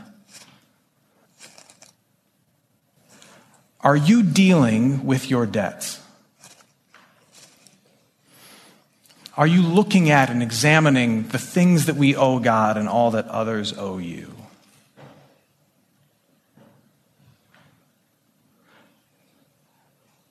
Are 3.79 3.95
you 3.95 4.21
dealing 4.21 5.05
with 5.05 5.29
your 5.29 5.45
debts? 5.45 6.00
Are 9.41 9.47
you 9.47 9.63
looking 9.63 10.11
at 10.11 10.29
and 10.29 10.43
examining 10.43 11.23
the 11.29 11.39
things 11.39 11.87
that 11.87 11.95
we 11.95 12.15
owe 12.15 12.37
God 12.37 12.77
and 12.77 12.87
all 12.87 13.09
that 13.09 13.27
others 13.27 13.75
owe 13.75 13.97
you? 13.97 14.35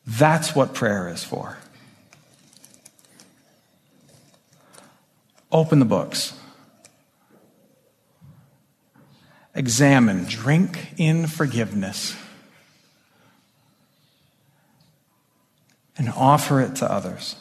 That's 0.06 0.54
what 0.54 0.74
prayer 0.74 1.08
is 1.08 1.24
for. 1.24 1.58
Open 5.50 5.80
the 5.80 5.84
books. 5.84 6.38
Examine, 9.56 10.24
drink 10.26 10.94
in 10.96 11.26
forgiveness, 11.26 12.14
and 15.98 16.08
offer 16.10 16.60
it 16.60 16.76
to 16.76 16.88
others. 16.88 17.34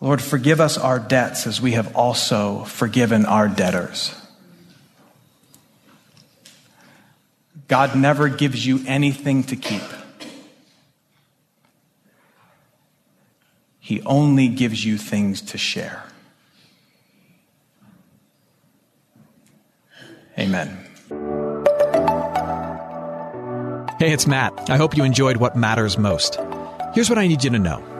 Lord, 0.00 0.20
forgive 0.20 0.60
us 0.60 0.76
our 0.76 0.98
debts 0.98 1.46
as 1.46 1.60
we 1.60 1.72
have 1.72 1.96
also 1.96 2.64
forgiven 2.64 3.24
our 3.24 3.48
debtors. 3.48 4.14
God 7.68 7.96
never 7.96 8.28
gives 8.28 8.64
you 8.64 8.80
anything 8.86 9.42
to 9.44 9.56
keep. 9.56 9.82
He 13.80 14.02
only 14.02 14.48
gives 14.48 14.84
you 14.84 14.98
things 14.98 15.40
to 15.42 15.58
share. 15.58 16.02
Amen. 20.38 20.68
Hey, 23.98 24.12
it's 24.12 24.26
Matt. 24.26 24.68
I 24.68 24.76
hope 24.76 24.96
you 24.96 25.04
enjoyed 25.04 25.38
what 25.38 25.56
matters 25.56 25.96
most. 25.96 26.38
Here's 26.94 27.08
what 27.08 27.18
I 27.18 27.26
need 27.26 27.42
you 27.42 27.50
to 27.50 27.58
know 27.58 27.95